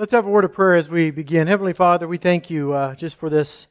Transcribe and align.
Let's 0.00 0.12
have 0.12 0.26
a 0.26 0.30
word 0.30 0.44
of 0.44 0.52
prayer 0.52 0.76
as 0.76 0.88
we 0.88 1.10
begin. 1.10 1.48
Heavenly 1.48 1.72
Father, 1.72 2.06
we 2.06 2.18
thank 2.18 2.48
you 2.48 2.72
uh, 2.72 2.94
just 2.94 3.18
for 3.18 3.28
this 3.28 3.66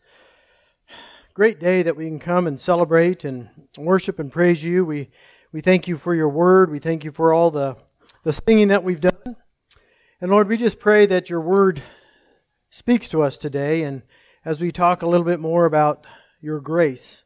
great 1.34 1.58
day 1.58 1.84
that 1.84 1.96
we 1.96 2.08
can 2.08 2.20
come 2.20 2.47
and 2.47 2.60
celebrate 2.60 3.24
and 3.24 3.50
worship 3.78 4.20
and 4.20 4.29
praise 4.29 4.62
you. 4.62 4.84
We, 4.84 5.10
we 5.54 5.62
thank 5.62 5.88
you 5.88 5.98
for 5.98 6.13
your 6.13 6.28
word. 6.28 6.70
We 6.70 6.79
thank 6.79 7.05
you 7.05 7.13
for 7.13 7.32
all 7.32 7.50
the, 7.50 7.78
the 8.24 8.33
singing 8.33 8.68
that 8.68 8.83
we've 8.83 9.00
done. 9.00 9.37
And 10.19 10.29
Lord, 10.29 10.50
we 10.50 10.58
just 10.58 10.82
pray 10.82 11.05
that 11.05 11.29
your 11.29 11.40
word 11.40 11.82
speaks 12.72 13.08
to 13.08 13.22
us 13.22 13.37
today. 13.37 13.83
And 13.83 14.04
as 14.44 14.59
we 14.59 14.73
talk 14.73 15.04
a 15.04 15.08
little 15.08 15.26
bit 15.26 15.40
more 15.40 15.64
about 15.64 16.05
your 16.41 16.59
grace, 16.59 17.23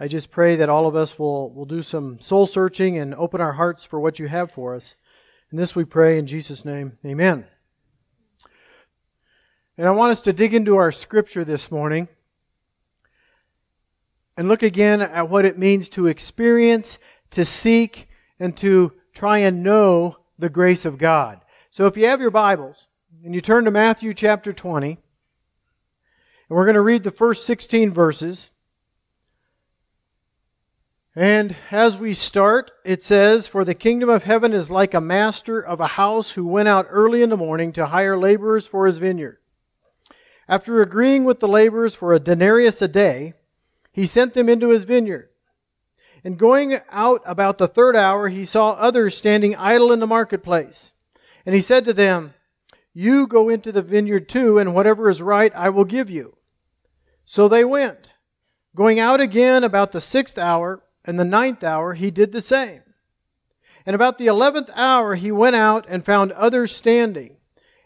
I 0.00 0.08
just 0.08 0.32
pray 0.32 0.56
that 0.56 0.68
all 0.68 0.88
of 0.88 0.96
us 0.96 1.20
will, 1.20 1.54
will 1.54 1.66
do 1.66 1.82
some 1.82 2.18
soul 2.18 2.48
searching 2.48 2.98
and 2.98 3.14
open 3.14 3.40
our 3.40 3.52
hearts 3.52 3.84
for 3.84 4.00
what 4.00 4.18
you 4.18 4.26
have 4.26 4.50
for 4.50 4.74
us. 4.74 4.96
And 5.52 5.60
this 5.60 5.76
we 5.76 5.84
pray 5.84 6.18
in 6.18 6.26
Jesus' 6.26 6.64
name. 6.64 6.98
Amen. 7.06 7.46
And 9.76 9.88
I 9.88 9.90
want 9.90 10.12
us 10.12 10.22
to 10.22 10.32
dig 10.32 10.54
into 10.54 10.76
our 10.76 10.92
scripture 10.92 11.44
this 11.44 11.70
morning 11.70 12.06
and 14.36 14.48
look 14.48 14.62
again 14.62 15.02
at 15.02 15.28
what 15.28 15.44
it 15.44 15.58
means 15.58 15.88
to 15.90 16.06
experience, 16.06 16.98
to 17.30 17.44
seek, 17.44 18.08
and 18.38 18.56
to 18.58 18.92
try 19.12 19.38
and 19.38 19.62
know 19.62 20.16
the 20.38 20.48
grace 20.48 20.84
of 20.84 20.98
God. 20.98 21.40
So 21.70 21.86
if 21.86 21.96
you 21.96 22.06
have 22.06 22.20
your 22.20 22.30
Bibles 22.30 22.86
and 23.24 23.34
you 23.34 23.40
turn 23.40 23.64
to 23.64 23.70
Matthew 23.72 24.14
chapter 24.14 24.52
20, 24.52 24.90
and 24.90 24.98
we're 26.48 26.66
going 26.66 26.74
to 26.74 26.80
read 26.80 27.02
the 27.02 27.10
first 27.10 27.44
16 27.46 27.92
verses. 27.92 28.50
And 31.16 31.56
as 31.70 31.96
we 31.96 32.14
start, 32.14 32.70
it 32.84 33.02
says, 33.02 33.48
For 33.48 33.64
the 33.64 33.74
kingdom 33.74 34.08
of 34.08 34.24
heaven 34.24 34.52
is 34.52 34.70
like 34.70 34.94
a 34.94 35.00
master 35.00 35.60
of 35.60 35.80
a 35.80 35.86
house 35.86 36.32
who 36.32 36.46
went 36.46 36.68
out 36.68 36.86
early 36.90 37.22
in 37.22 37.30
the 37.30 37.36
morning 37.36 37.72
to 37.72 37.86
hire 37.86 38.16
laborers 38.16 38.66
for 38.66 38.86
his 38.86 38.98
vineyard. 38.98 39.38
After 40.48 40.82
agreeing 40.82 41.24
with 41.24 41.40
the 41.40 41.48
laborers 41.48 41.94
for 41.94 42.12
a 42.12 42.20
denarius 42.20 42.82
a 42.82 42.88
day, 42.88 43.34
he 43.92 44.06
sent 44.06 44.34
them 44.34 44.48
into 44.48 44.70
his 44.70 44.84
vineyard. 44.84 45.30
And 46.22 46.38
going 46.38 46.78
out 46.90 47.22
about 47.24 47.58
the 47.58 47.68
third 47.68 47.96
hour, 47.96 48.28
he 48.28 48.44
saw 48.44 48.70
others 48.70 49.16
standing 49.16 49.56
idle 49.56 49.92
in 49.92 50.00
the 50.00 50.06
marketplace. 50.06 50.92
And 51.46 51.54
he 51.54 51.60
said 51.60 51.84
to 51.84 51.92
them, 51.92 52.34
You 52.92 53.26
go 53.26 53.48
into 53.48 53.72
the 53.72 53.82
vineyard 53.82 54.28
too, 54.28 54.58
and 54.58 54.74
whatever 54.74 55.08
is 55.08 55.22
right 55.22 55.54
I 55.54 55.68
will 55.70 55.84
give 55.84 56.10
you. 56.10 56.36
So 57.24 57.48
they 57.48 57.64
went. 57.64 58.14
Going 58.74 58.98
out 58.98 59.20
again 59.20 59.64
about 59.64 59.92
the 59.92 60.00
sixth 60.00 60.38
hour 60.38 60.82
and 61.04 61.18
the 61.18 61.24
ninth 61.24 61.62
hour, 61.62 61.94
he 61.94 62.10
did 62.10 62.32
the 62.32 62.40
same. 62.40 62.82
And 63.86 63.94
about 63.94 64.18
the 64.18 64.26
eleventh 64.26 64.70
hour, 64.74 65.14
he 65.14 65.30
went 65.30 65.56
out 65.56 65.86
and 65.88 66.04
found 66.04 66.32
others 66.32 66.74
standing 66.74 67.36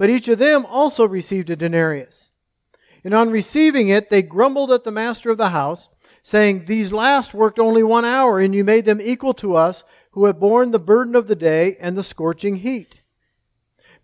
but 0.00 0.08
each 0.08 0.28
of 0.28 0.38
them 0.38 0.64
also 0.64 1.06
received 1.06 1.50
a 1.50 1.56
denarius. 1.56 2.32
And 3.04 3.12
on 3.12 3.28
receiving 3.28 3.90
it, 3.90 4.08
they 4.08 4.22
grumbled 4.22 4.72
at 4.72 4.82
the 4.82 4.90
master 4.90 5.28
of 5.28 5.36
the 5.36 5.50
house, 5.50 5.90
saying, 6.22 6.64
These 6.64 6.90
last 6.90 7.34
worked 7.34 7.58
only 7.58 7.82
one 7.82 8.06
hour, 8.06 8.40
and 8.40 8.54
you 8.54 8.64
made 8.64 8.86
them 8.86 8.98
equal 9.02 9.34
to 9.34 9.54
us, 9.56 9.84
who 10.12 10.24
have 10.24 10.40
borne 10.40 10.70
the 10.70 10.78
burden 10.78 11.14
of 11.14 11.26
the 11.26 11.36
day 11.36 11.76
and 11.80 11.98
the 11.98 12.02
scorching 12.02 12.56
heat. 12.56 13.02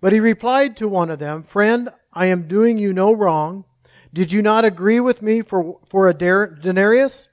But 0.03 0.12
he 0.12 0.20
replied 0.20 0.76
to 0.76 0.87
one 0.87 1.09
of 1.09 1.19
them, 1.19 1.43
Friend, 1.43 1.88
I 2.12 2.26
am 2.26 2.47
doing 2.47 2.76
you 2.76 2.93
no 2.93 3.10
wrong. 3.15 3.65
Did 4.12 4.32
you 4.32 4.43
not 4.43 4.66
agree 4.66 5.00
with 5.00 5.22
me 5.22 5.41
for, 5.41 5.81
for 5.88 6.10
a 6.10 6.12
denarius? 6.12 7.26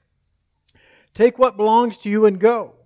Take 1.12 1.38
what 1.38 1.58
belongs 1.58 1.98
to 1.98 2.08
you 2.08 2.24
and 2.24 2.40
go. 2.40 2.76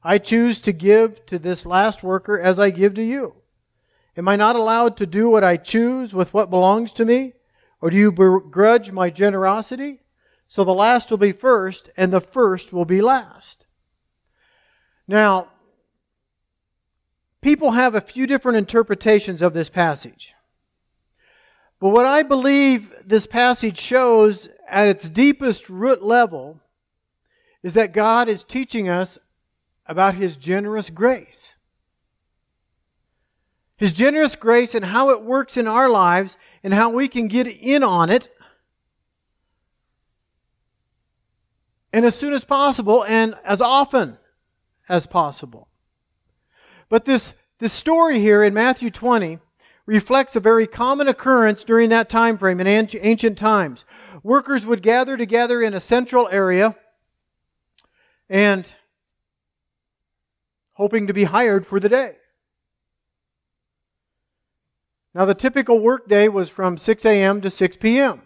I 0.00 0.18
choose 0.18 0.60
to 0.60 0.72
give 0.72 1.26
to 1.26 1.40
this 1.40 1.66
last 1.66 2.04
worker 2.04 2.38
as 2.38 2.60
I 2.60 2.70
give 2.70 2.94
to 2.94 3.02
you. 3.02 3.37
Am 4.18 4.26
I 4.26 4.34
not 4.34 4.56
allowed 4.56 4.96
to 4.96 5.06
do 5.06 5.30
what 5.30 5.44
I 5.44 5.56
choose 5.56 6.12
with 6.12 6.34
what 6.34 6.50
belongs 6.50 6.92
to 6.94 7.04
me? 7.04 7.34
Or 7.80 7.88
do 7.88 7.96
you 7.96 8.10
begrudge 8.10 8.90
my 8.90 9.10
generosity? 9.10 10.00
So 10.48 10.64
the 10.64 10.74
last 10.74 11.08
will 11.10 11.18
be 11.18 11.30
first, 11.30 11.90
and 11.96 12.12
the 12.12 12.20
first 12.20 12.72
will 12.72 12.84
be 12.84 13.00
last. 13.00 13.64
Now, 15.06 15.48
people 17.40 17.70
have 17.70 17.94
a 17.94 18.00
few 18.00 18.26
different 18.26 18.58
interpretations 18.58 19.40
of 19.40 19.54
this 19.54 19.70
passage. 19.70 20.34
But 21.78 21.90
what 21.90 22.06
I 22.06 22.24
believe 22.24 22.92
this 23.04 23.28
passage 23.28 23.78
shows 23.78 24.48
at 24.68 24.88
its 24.88 25.08
deepest 25.08 25.70
root 25.70 26.02
level 26.02 26.60
is 27.62 27.74
that 27.74 27.92
God 27.92 28.28
is 28.28 28.42
teaching 28.42 28.88
us 28.88 29.16
about 29.86 30.16
His 30.16 30.36
generous 30.36 30.90
grace. 30.90 31.54
His 33.78 33.92
generous 33.92 34.34
grace 34.34 34.74
and 34.74 34.84
how 34.84 35.10
it 35.10 35.22
works 35.22 35.56
in 35.56 35.68
our 35.68 35.88
lives 35.88 36.36
and 36.62 36.74
how 36.74 36.90
we 36.90 37.06
can 37.06 37.28
get 37.28 37.46
in 37.46 37.84
on 37.84 38.10
it. 38.10 38.28
And 41.92 42.04
as 42.04 42.16
soon 42.16 42.34
as 42.34 42.44
possible 42.44 43.04
and 43.04 43.36
as 43.44 43.60
often 43.60 44.18
as 44.88 45.06
possible. 45.06 45.68
But 46.88 47.04
this, 47.04 47.34
this 47.60 47.72
story 47.72 48.18
here 48.18 48.42
in 48.42 48.52
Matthew 48.52 48.90
20 48.90 49.38
reflects 49.86 50.34
a 50.34 50.40
very 50.40 50.66
common 50.66 51.06
occurrence 51.06 51.62
during 51.62 51.88
that 51.90 52.08
time 52.08 52.36
frame 52.36 52.60
in 52.60 52.66
ancient 52.66 53.38
times. 53.38 53.84
Workers 54.24 54.66
would 54.66 54.82
gather 54.82 55.16
together 55.16 55.62
in 55.62 55.72
a 55.72 55.80
central 55.80 56.28
area 56.32 56.76
and 58.28 58.70
hoping 60.72 61.06
to 61.06 61.12
be 61.12 61.24
hired 61.24 61.64
for 61.64 61.78
the 61.78 61.88
day. 61.88 62.16
Now, 65.18 65.24
the 65.24 65.34
typical 65.34 65.80
workday 65.80 66.28
was 66.28 66.48
from 66.48 66.76
6 66.76 67.04
a.m. 67.04 67.40
to 67.40 67.50
6 67.50 67.76
p.m. 67.78 68.22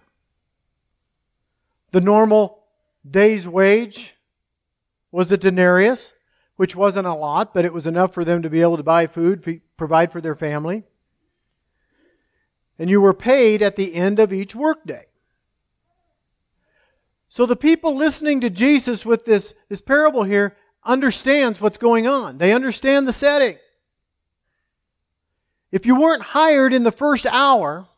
The 1.90 2.02
normal 2.02 2.64
day's 3.10 3.48
wage 3.48 4.14
was 5.10 5.32
a 5.32 5.38
denarius, 5.38 6.12
which 6.56 6.76
wasn't 6.76 7.06
a 7.06 7.14
lot, 7.14 7.54
but 7.54 7.64
it 7.64 7.72
was 7.72 7.86
enough 7.86 8.12
for 8.12 8.26
them 8.26 8.42
to 8.42 8.50
be 8.50 8.60
able 8.60 8.76
to 8.76 8.82
buy 8.82 9.06
food, 9.06 9.62
provide 9.78 10.12
for 10.12 10.20
their 10.20 10.34
family. 10.34 10.84
And 12.78 12.90
you 12.90 13.00
were 13.00 13.14
paid 13.14 13.62
at 13.62 13.76
the 13.76 13.94
end 13.94 14.18
of 14.20 14.30
each 14.30 14.54
workday. 14.54 15.06
So 17.30 17.46
the 17.46 17.56
people 17.56 17.96
listening 17.96 18.42
to 18.42 18.50
Jesus 18.50 19.06
with 19.06 19.24
this, 19.24 19.54
this 19.70 19.80
parable 19.80 20.24
here 20.24 20.58
understands 20.84 21.58
what's 21.58 21.78
going 21.78 22.06
on. 22.06 22.36
They 22.36 22.52
understand 22.52 23.08
the 23.08 23.14
setting. 23.14 23.56
If 25.72 25.86
you 25.86 25.98
weren't 25.98 26.22
hired 26.22 26.74
in 26.74 26.82
the 26.82 26.92
first 26.92 27.24
hour, 27.24 27.88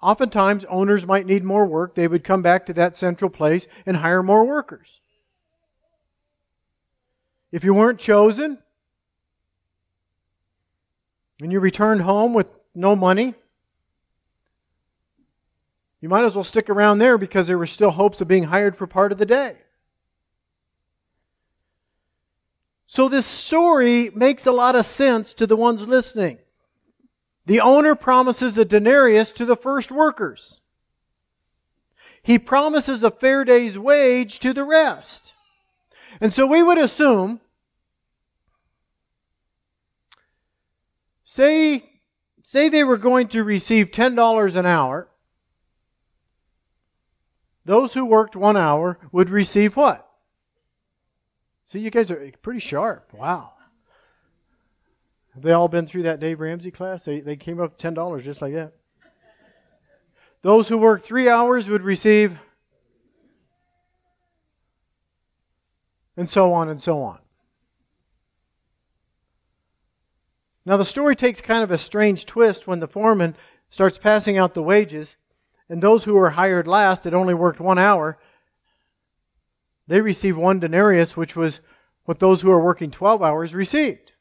oftentimes 0.00 0.64
owners 0.66 1.04
might 1.04 1.26
need 1.26 1.42
more 1.42 1.66
work. 1.66 1.94
They 1.94 2.06
would 2.06 2.22
come 2.22 2.40
back 2.40 2.66
to 2.66 2.72
that 2.74 2.94
central 2.94 3.28
place 3.28 3.66
and 3.84 3.96
hire 3.96 4.22
more 4.22 4.44
workers. 4.44 5.00
If 7.50 7.64
you 7.64 7.74
weren't 7.74 7.98
chosen 7.98 8.58
and 11.40 11.52
you 11.52 11.58
returned 11.58 12.02
home 12.02 12.32
with 12.32 12.56
no 12.74 12.94
money, 12.94 13.34
you 16.00 16.08
might 16.08 16.24
as 16.24 16.34
well 16.34 16.44
stick 16.44 16.70
around 16.70 16.98
there 16.98 17.18
because 17.18 17.48
there 17.48 17.58
were 17.58 17.66
still 17.66 17.90
hopes 17.90 18.20
of 18.20 18.28
being 18.28 18.44
hired 18.44 18.76
for 18.76 18.86
part 18.86 19.10
of 19.10 19.18
the 19.18 19.26
day. 19.26 19.56
So 22.86 23.08
this 23.08 23.26
story 23.26 24.10
makes 24.14 24.46
a 24.46 24.52
lot 24.52 24.76
of 24.76 24.86
sense 24.86 25.34
to 25.34 25.46
the 25.46 25.56
ones 25.56 25.88
listening. 25.88 26.38
The 27.46 27.60
owner 27.60 27.94
promises 27.94 28.56
a 28.56 28.64
denarius 28.64 29.32
to 29.32 29.44
the 29.44 29.56
first 29.56 29.90
workers. 29.90 30.60
He 32.22 32.38
promises 32.38 33.04
a 33.04 33.10
fair 33.10 33.44
day's 33.44 33.78
wage 33.78 34.38
to 34.40 34.54
the 34.54 34.64
rest. 34.64 35.34
And 36.20 36.32
so 36.32 36.46
we 36.46 36.62
would 36.62 36.78
assume, 36.78 37.40
say, 41.22 41.84
say 42.42 42.68
they 42.68 42.84
were 42.84 42.96
going 42.96 43.28
to 43.28 43.44
receive 43.44 43.90
$10 43.90 44.56
an 44.56 44.64
hour. 44.64 45.08
Those 47.66 47.92
who 47.92 48.06
worked 48.06 48.36
one 48.36 48.56
hour 48.56 48.98
would 49.12 49.28
receive 49.28 49.76
what? 49.76 50.08
See, 51.64 51.80
you 51.80 51.90
guys 51.90 52.10
are 52.10 52.20
eh, 52.20 52.30
pretty 52.42 52.60
sharp. 52.60 53.12
Wow. 53.12 53.52
Have 55.34 55.42
they 55.42 55.52
all 55.52 55.68
been 55.68 55.86
through 55.86 56.04
that 56.04 56.20
Dave 56.20 56.40
Ramsey 56.40 56.70
class? 56.70 57.04
They, 57.04 57.20
they 57.20 57.36
came 57.36 57.60
up 57.60 57.78
$10 57.78 58.22
just 58.22 58.40
like 58.40 58.52
that. 58.54 58.74
Those 60.42 60.68
who 60.68 60.76
worked 60.76 61.04
three 61.04 61.28
hours 61.28 61.68
would 61.70 61.82
receive, 61.82 62.38
and 66.18 66.28
so 66.28 66.52
on 66.52 66.68
and 66.68 66.80
so 66.80 67.02
on. 67.02 67.18
Now, 70.66 70.76
the 70.76 70.84
story 70.84 71.16
takes 71.16 71.40
kind 71.40 71.62
of 71.62 71.70
a 71.70 71.78
strange 71.78 72.26
twist 72.26 72.66
when 72.66 72.80
the 72.80 72.86
foreman 72.86 73.36
starts 73.70 73.98
passing 73.98 74.38
out 74.38 74.54
the 74.54 74.62
wages, 74.62 75.16
and 75.68 75.82
those 75.82 76.04
who 76.04 76.14
were 76.14 76.30
hired 76.30 76.68
last 76.68 77.04
that 77.04 77.14
only 77.14 77.34
worked 77.34 77.60
one 77.60 77.78
hour, 77.78 78.18
they 79.86 80.00
receive 80.00 80.36
one 80.36 80.60
denarius, 80.60 81.16
which 81.16 81.36
was 81.36 81.60
what 82.04 82.18
those 82.18 82.40
who 82.40 82.50
are 82.50 82.62
working 82.62 82.90
12 82.90 83.22
hours 83.22 83.54
received. 83.54 84.12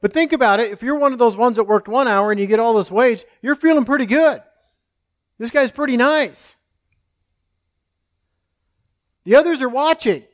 But 0.00 0.12
think 0.12 0.32
about 0.32 0.60
it 0.60 0.70
if 0.70 0.82
you're 0.82 0.98
one 0.98 1.12
of 1.12 1.18
those 1.18 1.36
ones 1.36 1.56
that 1.56 1.64
worked 1.64 1.88
one 1.88 2.06
hour 2.06 2.30
and 2.30 2.40
you 2.40 2.46
get 2.46 2.60
all 2.60 2.74
this 2.74 2.90
wage, 2.90 3.24
you're 3.42 3.54
feeling 3.54 3.84
pretty 3.84 4.06
good. 4.06 4.42
This 5.38 5.50
guy's 5.50 5.70
pretty 5.70 5.96
nice. 5.96 6.54
The 9.24 9.36
others 9.36 9.60
are 9.60 9.68
watching. 9.68 10.24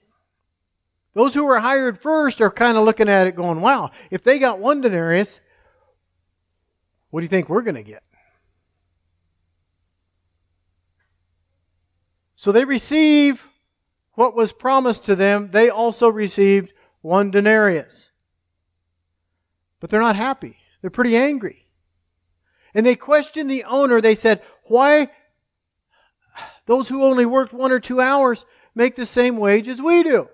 Those 1.15 1.35
who 1.35 1.45
were 1.45 1.61
hired 1.61 2.01
first 2.01 2.41
are 2.41 2.51
kind 2.51 2.77
of 2.77 2.85
looking 2.85 3.09
at 3.09 3.27
it 3.27 3.37
going, 3.37 3.61
wow, 3.61 3.91
if 4.11 4.23
they 4.23 4.39
got 4.39 4.59
one 4.59 4.81
denarius, 4.81 5.41
what 7.11 7.21
do 7.21 7.25
you 7.25 7.29
think 7.29 7.49
we're 7.49 7.63
going 7.63 7.77
to 7.77 7.83
get? 7.83 8.03
So 12.35 12.51
they 12.51 12.65
receive 12.65 13.47
what 14.23 14.37
was 14.37 14.53
promised 14.53 15.05
to 15.05 15.17
them. 15.17 15.51
They 15.51 15.69
also 15.69 16.09
received 16.09 16.73
one 17.01 17.33
denarius. 17.33 18.13
But 19.81 19.91
they're 19.91 20.01
not 20.01 20.15
happy. 20.15 20.59
They're 20.81 20.91
pretty 20.91 21.17
angry. 21.17 21.67
And 22.73 22.87
they 22.87 22.95
questioned 22.95 23.51
the 23.51 23.65
owner. 23.65 24.01
They 24.01 24.15
said, 24.15 24.41
Why 24.67 25.11
those 26.67 26.89
who 26.89 27.03
only 27.03 27.27
worked 27.27 27.53
one 27.53 27.73
or 27.73 27.81
two 27.81 28.01
hours 28.01 28.45
make 28.77 28.95
the 28.95 29.07
same 29.07 29.39
wage 29.39 29.67
as 29.67 29.83
we 29.83 30.05
do? 30.05 30.29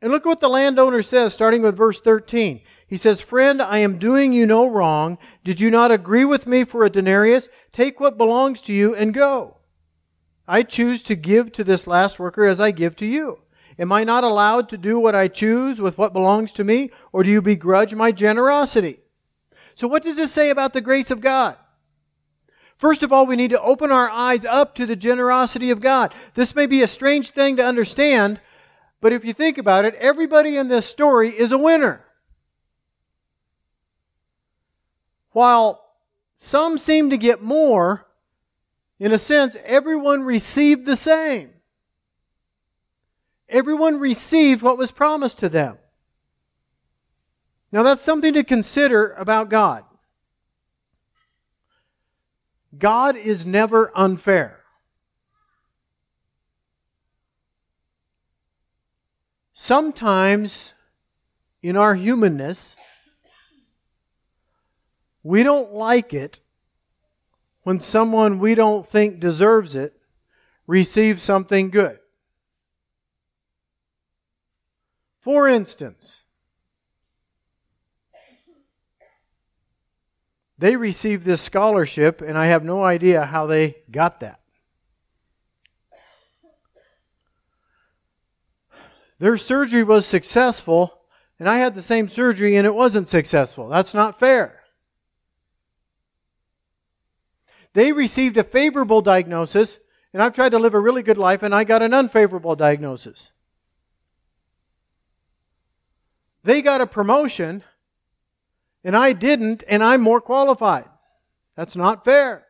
And 0.00 0.10
look 0.10 0.24
what 0.24 0.40
the 0.40 0.48
landowner 0.48 1.02
says, 1.02 1.34
starting 1.34 1.60
with 1.60 1.76
verse 1.76 2.00
13. 2.00 2.62
He 2.86 2.96
says, 2.96 3.20
Friend, 3.20 3.60
I 3.60 3.78
am 3.78 3.98
doing 3.98 4.32
you 4.32 4.46
no 4.46 4.66
wrong. 4.66 5.18
Did 5.44 5.60
you 5.60 5.70
not 5.70 5.90
agree 5.90 6.24
with 6.24 6.46
me 6.46 6.64
for 6.64 6.84
a 6.84 6.90
denarius? 6.90 7.50
Take 7.70 8.00
what 8.00 8.16
belongs 8.16 8.62
to 8.62 8.72
you 8.72 8.94
and 8.94 9.12
go. 9.12 9.56
I 10.48 10.62
choose 10.62 11.02
to 11.04 11.16
give 11.16 11.52
to 11.52 11.64
this 11.64 11.86
last 11.86 12.18
worker 12.18 12.44
as 12.44 12.60
I 12.60 12.70
give 12.70 12.96
to 12.96 13.06
you. 13.06 13.40
Am 13.78 13.92
I 13.92 14.04
not 14.04 14.24
allowed 14.24 14.68
to 14.70 14.78
do 14.78 14.98
what 14.98 15.14
I 15.14 15.28
choose 15.28 15.80
with 15.80 15.98
what 15.98 16.12
belongs 16.12 16.52
to 16.54 16.64
me, 16.64 16.90
or 17.12 17.22
do 17.22 17.30
you 17.30 17.42
begrudge 17.42 17.94
my 17.94 18.12
generosity? 18.12 19.00
So, 19.74 19.86
what 19.86 20.02
does 20.02 20.16
this 20.16 20.32
say 20.32 20.50
about 20.50 20.72
the 20.72 20.80
grace 20.80 21.10
of 21.10 21.20
God? 21.20 21.56
First 22.78 23.02
of 23.02 23.12
all, 23.12 23.26
we 23.26 23.36
need 23.36 23.50
to 23.50 23.60
open 23.60 23.90
our 23.90 24.08
eyes 24.08 24.44
up 24.44 24.74
to 24.76 24.86
the 24.86 24.96
generosity 24.96 25.70
of 25.70 25.80
God. 25.80 26.14
This 26.34 26.54
may 26.54 26.66
be 26.66 26.82
a 26.82 26.86
strange 26.86 27.30
thing 27.30 27.56
to 27.56 27.64
understand, 27.64 28.40
but 29.00 29.12
if 29.12 29.24
you 29.24 29.32
think 29.32 29.58
about 29.58 29.84
it, 29.84 29.94
everybody 29.94 30.56
in 30.56 30.68
this 30.68 30.86
story 30.86 31.30
is 31.30 31.52
a 31.52 31.58
winner. 31.58 32.04
While 35.32 35.84
some 36.34 36.78
seem 36.78 37.10
to 37.10 37.18
get 37.18 37.42
more, 37.42 38.05
in 38.98 39.12
a 39.12 39.18
sense, 39.18 39.56
everyone 39.64 40.22
received 40.22 40.86
the 40.86 40.96
same. 40.96 41.50
Everyone 43.48 44.00
received 44.00 44.62
what 44.62 44.78
was 44.78 44.90
promised 44.90 45.38
to 45.40 45.48
them. 45.48 45.78
Now, 47.70 47.82
that's 47.82 48.00
something 48.00 48.32
to 48.34 48.42
consider 48.42 49.12
about 49.12 49.50
God. 49.50 49.84
God 52.78 53.16
is 53.16 53.44
never 53.44 53.92
unfair. 53.94 54.60
Sometimes, 59.52 60.72
in 61.62 61.76
our 61.76 61.94
humanness, 61.94 62.76
we 65.22 65.42
don't 65.42 65.72
like 65.72 66.14
it 66.14 66.40
when 67.66 67.80
someone 67.80 68.38
we 68.38 68.54
don't 68.54 68.86
think 68.86 69.18
deserves 69.18 69.74
it 69.74 69.92
receives 70.68 71.20
something 71.20 71.68
good. 71.68 71.98
For 75.18 75.48
instance, 75.48 76.22
they 80.56 80.76
received 80.76 81.24
this 81.24 81.42
scholarship, 81.42 82.20
and 82.20 82.38
I 82.38 82.46
have 82.46 82.62
no 82.62 82.84
idea 82.84 83.24
how 83.24 83.46
they 83.46 83.78
got 83.90 84.20
that. 84.20 84.38
Their 89.18 89.36
surgery 89.36 89.82
was 89.82 90.06
successful, 90.06 91.00
and 91.40 91.48
I 91.48 91.58
had 91.58 91.74
the 91.74 91.82
same 91.82 92.06
surgery 92.06 92.54
and 92.54 92.64
it 92.64 92.76
wasn't 92.76 93.08
successful. 93.08 93.68
That's 93.68 93.92
not 93.92 94.20
fair. 94.20 94.55
They 97.76 97.92
received 97.92 98.38
a 98.38 98.42
favorable 98.42 99.02
diagnosis, 99.02 99.78
and 100.14 100.22
I've 100.22 100.34
tried 100.34 100.52
to 100.52 100.58
live 100.58 100.72
a 100.72 100.80
really 100.80 101.02
good 101.02 101.18
life, 101.18 101.42
and 101.42 101.54
I 101.54 101.62
got 101.62 101.82
an 101.82 101.92
unfavorable 101.92 102.56
diagnosis. 102.56 103.32
They 106.42 106.62
got 106.62 106.80
a 106.80 106.86
promotion, 106.86 107.62
and 108.82 108.96
I 108.96 109.12
didn't, 109.12 109.62
and 109.68 109.84
I'm 109.84 110.00
more 110.00 110.22
qualified. 110.22 110.86
That's 111.54 111.76
not 111.76 112.02
fair. 112.02 112.46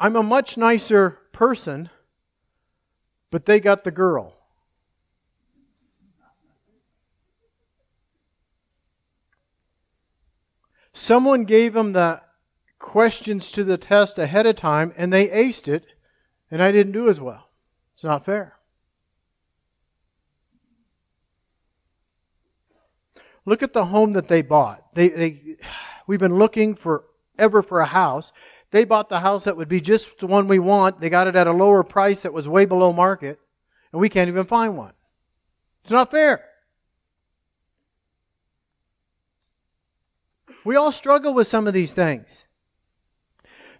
I'm 0.00 0.16
a 0.16 0.22
much 0.22 0.56
nicer 0.56 1.18
person, 1.32 1.90
but 3.30 3.44
they 3.44 3.60
got 3.60 3.84
the 3.84 3.90
girl. 3.90 4.41
Someone 10.92 11.44
gave 11.44 11.72
them 11.72 11.92
the 11.92 12.20
questions 12.78 13.50
to 13.52 13.64
the 13.64 13.78
test 13.78 14.18
ahead 14.18 14.46
of 14.46 14.56
time 14.56 14.92
and 14.96 15.12
they 15.12 15.28
aced 15.28 15.68
it 15.68 15.86
and 16.50 16.62
I 16.62 16.72
didn't 16.72 16.92
do 16.92 17.08
as 17.08 17.20
well. 17.20 17.48
It's 17.94 18.04
not 18.04 18.24
fair. 18.24 18.56
Look 23.44 23.62
at 23.62 23.72
the 23.72 23.86
home 23.86 24.12
that 24.12 24.28
they 24.28 24.42
bought. 24.42 24.94
They, 24.94 25.08
they, 25.08 25.56
we've 26.06 26.20
been 26.20 26.38
looking 26.38 26.74
forever 26.74 27.62
for 27.62 27.80
a 27.80 27.86
house. 27.86 28.32
They 28.70 28.84
bought 28.84 29.08
the 29.08 29.20
house 29.20 29.44
that 29.44 29.56
would 29.56 29.68
be 29.68 29.80
just 29.80 30.18
the 30.18 30.26
one 30.26 30.46
we 30.46 30.58
want. 30.58 31.00
They 31.00 31.10
got 31.10 31.26
it 31.26 31.36
at 31.36 31.46
a 31.46 31.52
lower 31.52 31.82
price 31.82 32.22
that 32.22 32.32
was 32.32 32.48
way 32.48 32.64
below 32.64 32.92
market, 32.92 33.40
and 33.90 34.00
we 34.00 34.08
can't 34.08 34.28
even 34.28 34.46
find 34.46 34.76
one. 34.76 34.92
It's 35.82 35.90
not 35.90 36.10
fair. 36.10 36.44
We 40.64 40.76
all 40.76 40.92
struggle 40.92 41.34
with 41.34 41.48
some 41.48 41.66
of 41.66 41.74
these 41.74 41.92
things. 41.92 42.44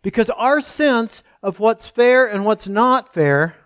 Because 0.02 0.30
our 0.30 0.60
sense 0.60 1.22
of 1.42 1.60
what's 1.60 1.86
fair 1.86 2.26
and 2.26 2.44
what's 2.44 2.68
not 2.68 3.14
fair 3.14 3.56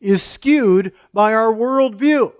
is 0.00 0.22
skewed 0.22 0.92
by 1.12 1.34
our 1.34 1.52
worldview. 1.52 2.32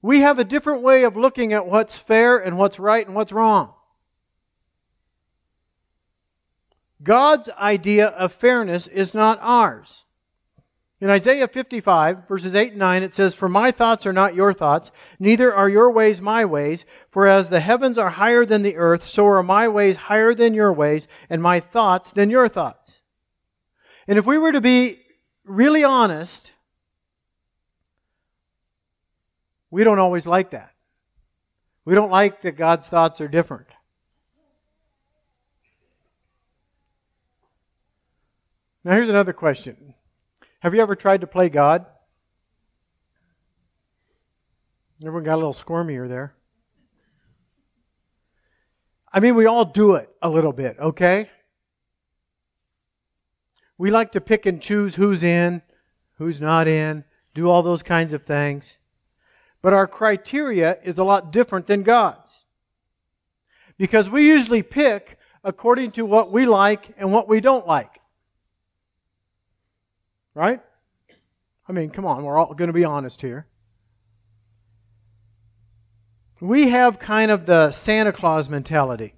We 0.00 0.20
have 0.20 0.38
a 0.38 0.44
different 0.44 0.82
way 0.82 1.04
of 1.04 1.16
looking 1.16 1.52
at 1.52 1.66
what's 1.66 1.98
fair 1.98 2.38
and 2.38 2.56
what's 2.56 2.78
right 2.78 3.06
and 3.06 3.14
what's 3.14 3.32
wrong. 3.32 3.74
God's 7.02 7.48
idea 7.50 8.08
of 8.08 8.32
fairness 8.32 8.86
is 8.86 9.14
not 9.14 9.38
ours. 9.40 10.04
In 11.00 11.10
Isaiah 11.10 11.46
55, 11.46 12.26
verses 12.26 12.56
8 12.56 12.70
and 12.70 12.80
9, 12.80 13.02
it 13.04 13.12
says, 13.12 13.32
For 13.32 13.48
my 13.48 13.70
thoughts 13.70 14.04
are 14.04 14.12
not 14.12 14.34
your 14.34 14.52
thoughts, 14.52 14.90
neither 15.20 15.54
are 15.54 15.68
your 15.68 15.92
ways 15.92 16.20
my 16.20 16.44
ways. 16.44 16.84
For 17.10 17.28
as 17.28 17.48
the 17.48 17.60
heavens 17.60 17.98
are 17.98 18.10
higher 18.10 18.44
than 18.44 18.62
the 18.62 18.76
earth, 18.76 19.06
so 19.06 19.26
are 19.26 19.42
my 19.44 19.68
ways 19.68 19.96
higher 19.96 20.34
than 20.34 20.54
your 20.54 20.72
ways, 20.72 21.06
and 21.30 21.40
my 21.40 21.60
thoughts 21.60 22.10
than 22.10 22.30
your 22.30 22.48
thoughts. 22.48 23.00
And 24.08 24.18
if 24.18 24.26
we 24.26 24.38
were 24.38 24.50
to 24.50 24.60
be 24.60 24.98
really 25.44 25.84
honest, 25.84 26.52
we 29.70 29.84
don't 29.84 30.00
always 30.00 30.26
like 30.26 30.50
that. 30.50 30.72
We 31.84 31.94
don't 31.94 32.10
like 32.10 32.42
that 32.42 32.56
God's 32.56 32.88
thoughts 32.88 33.20
are 33.20 33.28
different. 33.28 33.68
Now, 38.82 38.94
here's 38.94 39.08
another 39.08 39.32
question 39.32 39.94
have 40.60 40.74
you 40.74 40.80
ever 40.80 40.96
tried 40.96 41.20
to 41.20 41.26
play 41.26 41.48
God? 41.48 41.86
Everyone 45.02 45.22
got 45.22 45.34
a 45.34 45.36
little 45.36 45.52
squirmier 45.52 46.08
there. 46.08 46.34
I 49.12 49.20
mean, 49.20 49.36
we 49.36 49.46
all 49.46 49.64
do 49.64 49.94
it 49.94 50.10
a 50.20 50.28
little 50.28 50.52
bit, 50.52 50.76
okay? 50.78 51.30
We 53.78 53.90
like 53.90 54.12
to 54.12 54.20
pick 54.20 54.44
and 54.44 54.60
choose 54.60 54.96
who's 54.96 55.22
in, 55.22 55.62
who's 56.14 56.40
not 56.40 56.66
in, 56.66 57.04
do 57.32 57.48
all 57.48 57.62
those 57.62 57.82
kinds 57.82 58.12
of 58.12 58.24
things. 58.24 58.76
But 59.62 59.72
our 59.72 59.86
criteria 59.86 60.78
is 60.82 60.98
a 60.98 61.04
lot 61.04 61.32
different 61.32 61.68
than 61.68 61.84
God's. 61.84 62.44
Because 63.78 64.10
we 64.10 64.26
usually 64.26 64.64
pick 64.64 65.18
according 65.44 65.92
to 65.92 66.04
what 66.04 66.32
we 66.32 66.44
like 66.44 66.94
and 66.98 67.12
what 67.12 67.28
we 67.28 67.40
don't 67.40 67.66
like. 67.66 68.00
Right? 70.38 70.60
I 71.68 71.72
mean, 71.72 71.90
come 71.90 72.06
on, 72.06 72.22
we're 72.22 72.38
all 72.38 72.54
going 72.54 72.68
to 72.68 72.72
be 72.72 72.84
honest 72.84 73.20
here. 73.20 73.48
We 76.40 76.68
have 76.68 77.00
kind 77.00 77.32
of 77.32 77.44
the 77.44 77.72
Santa 77.72 78.12
Claus 78.12 78.48
mentality. 78.48 79.14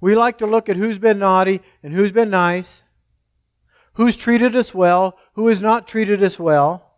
We 0.00 0.16
like 0.16 0.38
to 0.38 0.46
look 0.46 0.68
at 0.68 0.74
who's 0.74 0.98
been 0.98 1.20
naughty 1.20 1.60
and 1.84 1.94
who's 1.94 2.10
been 2.10 2.30
nice, 2.30 2.82
who's 3.92 4.16
treated 4.16 4.56
us 4.56 4.74
well, 4.74 5.16
who 5.34 5.46
has 5.46 5.62
not 5.62 5.86
treated 5.86 6.20
us 6.24 6.40
well. 6.40 6.90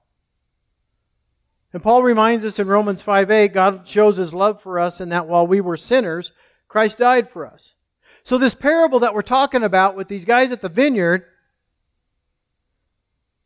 And 1.75 1.83
Paul 1.83 2.03
reminds 2.03 2.47
us 2.47 2.59
in 2.59 2.67
Romans 2.67 3.03
5a, 3.03 3.53
God 3.53 3.87
shows 3.87 4.17
his 4.17 4.33
love 4.33 4.63
for 4.63 4.79
us 4.79 5.03
in 5.03 5.11
that 5.11 5.29
while 5.29 5.47
we 5.47 5.61
were 5.61 5.77
sinners, 5.77 6.33
Christ 6.67 6.97
died 6.97 7.29
for 7.29 7.45
us. 7.45 7.75
So, 8.23 8.39
this 8.39 8.55
parable 8.55 9.01
that 9.01 9.13
we're 9.13 9.21
talking 9.21 9.65
about 9.65 9.97
with 9.97 10.09
these 10.09 10.25
guys 10.25 10.51
at 10.51 10.63
the 10.63 10.71
vineyard 10.71 11.27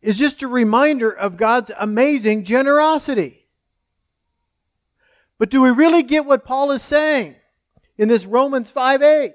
is 0.00 0.18
just 0.18 0.42
a 0.42 0.48
reminder 0.48 1.10
of 1.10 1.36
God's 1.36 1.70
amazing 1.78 2.44
generosity. 2.44 3.46
But 5.38 5.50
do 5.50 5.62
we 5.62 5.70
really 5.70 6.02
get 6.02 6.26
what 6.26 6.44
Paul 6.44 6.70
is 6.72 6.82
saying 6.82 7.36
in 7.96 8.08
this 8.08 8.26
Romans 8.26 8.70
5 8.70 9.02
8? 9.02 9.32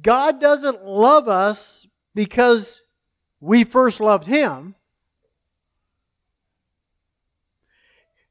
God 0.00 0.40
doesn't 0.40 0.84
love 0.84 1.28
us 1.28 1.86
because 2.14 2.80
we 3.40 3.64
first 3.64 4.00
loved 4.00 4.26
Him. 4.26 4.74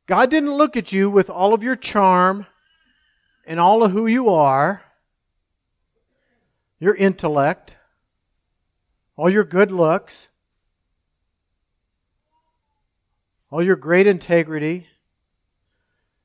God 0.07 0.31
didn't 0.31 0.53
look 0.53 0.75
at 0.75 0.91
you 0.91 1.09
with 1.09 1.29
all 1.29 1.53
of 1.53 1.63
your 1.63 1.75
charm 1.75 2.47
and 3.45 3.59
all 3.59 3.83
of 3.83 3.91
who 3.91 4.07
you 4.07 4.29
are, 4.29 4.81
your 6.79 6.95
intellect, 6.95 7.75
all 9.21 9.29
your 9.29 9.43
good 9.43 9.71
looks, 9.71 10.29
all 13.51 13.61
your 13.61 13.75
great 13.75 14.07
integrity. 14.07 14.87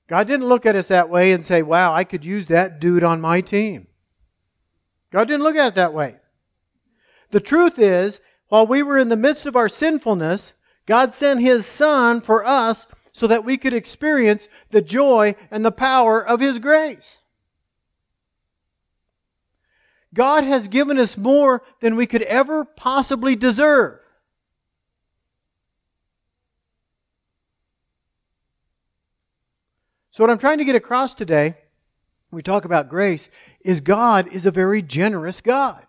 God 0.06 0.26
didn't 0.26 0.48
look 0.48 0.64
at 0.64 0.76
us 0.76 0.88
that 0.88 1.10
way 1.10 1.32
and 1.32 1.44
say, 1.44 1.60
wow, 1.60 1.92
I 1.92 2.04
could 2.04 2.24
use 2.24 2.46
that 2.46 2.80
dude 2.80 3.04
on 3.04 3.20
my 3.20 3.42
team. 3.42 3.86
God 5.12 5.28
didn't 5.28 5.42
look 5.42 5.56
at 5.56 5.68
it 5.68 5.74
that 5.74 5.92
way. 5.92 6.16
The 7.32 7.40
truth 7.40 7.78
is, 7.78 8.22
while 8.48 8.66
we 8.66 8.82
were 8.82 8.96
in 8.96 9.10
the 9.10 9.14
midst 9.14 9.44
of 9.44 9.56
our 9.56 9.68
sinfulness, 9.68 10.54
God 10.86 11.12
sent 11.12 11.42
His 11.42 11.66
Son 11.66 12.22
for 12.22 12.46
us 12.46 12.86
so 13.12 13.26
that 13.26 13.44
we 13.44 13.58
could 13.58 13.74
experience 13.74 14.48
the 14.70 14.80
joy 14.80 15.34
and 15.50 15.66
the 15.66 15.70
power 15.70 16.26
of 16.26 16.40
His 16.40 16.58
grace. 16.58 17.18
God 20.16 20.44
has 20.44 20.66
given 20.66 20.98
us 20.98 21.18
more 21.18 21.62
than 21.80 21.94
we 21.94 22.06
could 22.06 22.22
ever 22.22 22.64
possibly 22.64 23.36
deserve. 23.36 24.00
So, 30.10 30.24
what 30.24 30.30
I'm 30.30 30.38
trying 30.38 30.56
to 30.56 30.64
get 30.64 30.74
across 30.74 31.12
today, 31.12 31.58
when 32.30 32.38
we 32.38 32.42
talk 32.42 32.64
about 32.64 32.88
grace, 32.88 33.28
is 33.60 33.82
God 33.82 34.26
is 34.28 34.46
a 34.46 34.50
very 34.50 34.80
generous 34.80 35.42
God. 35.42 35.86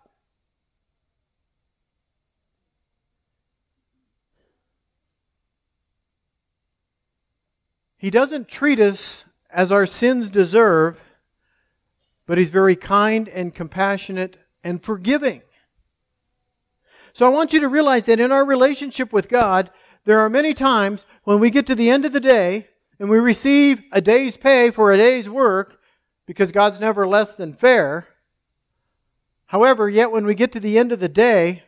He 7.96 8.10
doesn't 8.10 8.46
treat 8.46 8.78
us 8.78 9.24
as 9.48 9.72
our 9.72 9.86
sins 9.86 10.28
deserve, 10.28 11.00
but 12.28 12.36
He's 12.36 12.50
very 12.50 12.76
kind 12.76 13.26
and 13.30 13.54
compassionate 13.54 14.36
and 14.62 14.82
forgiving. 14.82 15.40
So 17.14 17.26
I 17.26 17.30
want 17.30 17.54
you 17.54 17.60
to 17.60 17.68
realize 17.68 18.04
that 18.04 18.20
in 18.20 18.30
our 18.30 18.44
relationship 18.44 19.14
with 19.14 19.30
God, 19.30 19.70
there 20.04 20.20
are 20.20 20.28
many 20.28 20.52
times 20.52 21.06
when 21.24 21.40
we 21.40 21.48
get 21.48 21.66
to 21.68 21.74
the 21.74 21.88
end 21.88 22.04
of 22.04 22.12
the 22.12 22.20
day 22.20 22.68
and 23.00 23.08
we 23.08 23.18
receive 23.18 23.82
a 23.92 24.02
day's 24.02 24.36
pay 24.36 24.70
for 24.70 24.92
a 24.92 24.98
day's 24.98 25.28
work 25.28 25.80
because 26.26 26.52
God's 26.52 26.78
never 26.78 27.08
less 27.08 27.32
than 27.32 27.54
fair. 27.54 28.06
However, 29.46 29.88
yet 29.88 30.12
when 30.12 30.26
we 30.26 30.34
get 30.34 30.52
to 30.52 30.60
the 30.60 30.78
end 30.78 30.92
of 30.92 31.00
the 31.00 31.08
day, 31.08 31.62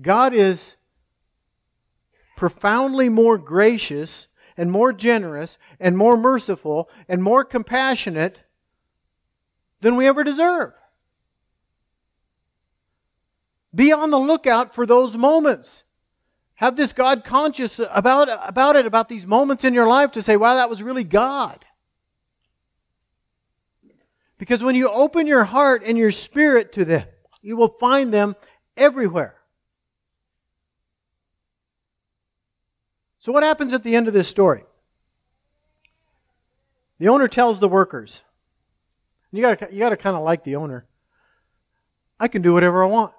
God 0.00 0.32
is 0.32 0.74
profoundly 2.36 3.08
more 3.08 3.36
gracious 3.36 4.28
and 4.56 4.70
more 4.70 4.92
generous 4.92 5.58
and 5.80 5.98
more 5.98 6.16
merciful 6.16 6.88
and 7.08 7.20
more 7.20 7.44
compassionate 7.44 8.38
than 9.82 9.96
we 9.96 10.06
ever 10.06 10.24
deserve. 10.24 10.72
Be 13.74 13.92
on 13.92 14.10
the 14.10 14.18
lookout 14.18 14.74
for 14.74 14.86
those 14.86 15.16
moments. 15.16 15.82
Have 16.54 16.76
this 16.76 16.92
God 16.92 17.24
conscious 17.24 17.80
about, 17.90 18.28
about 18.48 18.76
it, 18.76 18.86
about 18.86 19.08
these 19.08 19.26
moments 19.26 19.64
in 19.64 19.74
your 19.74 19.86
life 19.86 20.12
to 20.12 20.22
say, 20.22 20.36
wow, 20.36 20.54
that 20.54 20.70
was 20.70 20.82
really 20.82 21.04
God. 21.04 21.64
Because 24.38 24.62
when 24.62 24.74
you 24.74 24.88
open 24.88 25.26
your 25.26 25.44
heart 25.44 25.82
and 25.84 25.98
your 25.98 26.10
spirit 26.10 26.72
to 26.72 26.84
them, 26.84 27.06
you 27.40 27.56
will 27.56 27.76
find 27.80 28.14
them 28.14 28.36
everywhere. 28.76 29.36
So, 33.18 33.32
what 33.32 33.44
happens 33.44 33.72
at 33.72 33.84
the 33.84 33.94
end 33.94 34.08
of 34.08 34.14
this 34.14 34.28
story? 34.28 34.64
The 36.98 37.08
owner 37.08 37.28
tells 37.28 37.60
the 37.60 37.68
workers, 37.68 38.22
you 39.32 39.40
gotta 39.40 39.68
you 39.72 39.78
gotta 39.78 39.96
kind 39.96 40.16
of 40.16 40.22
like 40.22 40.44
the 40.44 40.56
owner. 40.56 40.86
I 42.20 42.28
can 42.28 42.42
do 42.42 42.52
whatever 42.52 42.84
I 42.84 42.86
want. 42.86 43.12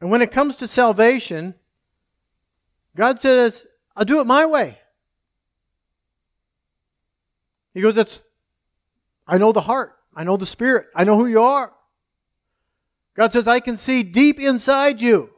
And 0.00 0.10
when 0.10 0.22
it 0.22 0.30
comes 0.30 0.56
to 0.56 0.68
salvation, 0.68 1.54
God 2.96 3.20
says, 3.20 3.66
I'll 3.94 4.06
do 4.06 4.20
it 4.20 4.26
my 4.26 4.46
way. 4.46 4.78
He 7.74 7.80
goes, 7.80 7.94
That's 7.94 8.22
I 9.26 9.38
know 9.38 9.52
the 9.52 9.60
heart. 9.60 9.96
I 10.14 10.24
know 10.24 10.36
the 10.36 10.46
spirit. 10.46 10.86
I 10.94 11.04
know 11.04 11.16
who 11.16 11.26
you 11.26 11.42
are. 11.42 11.72
God 13.14 13.32
says, 13.32 13.46
I 13.46 13.60
can 13.60 13.76
see 13.76 14.02
deep 14.02 14.40
inside 14.40 15.00
you. 15.00 15.30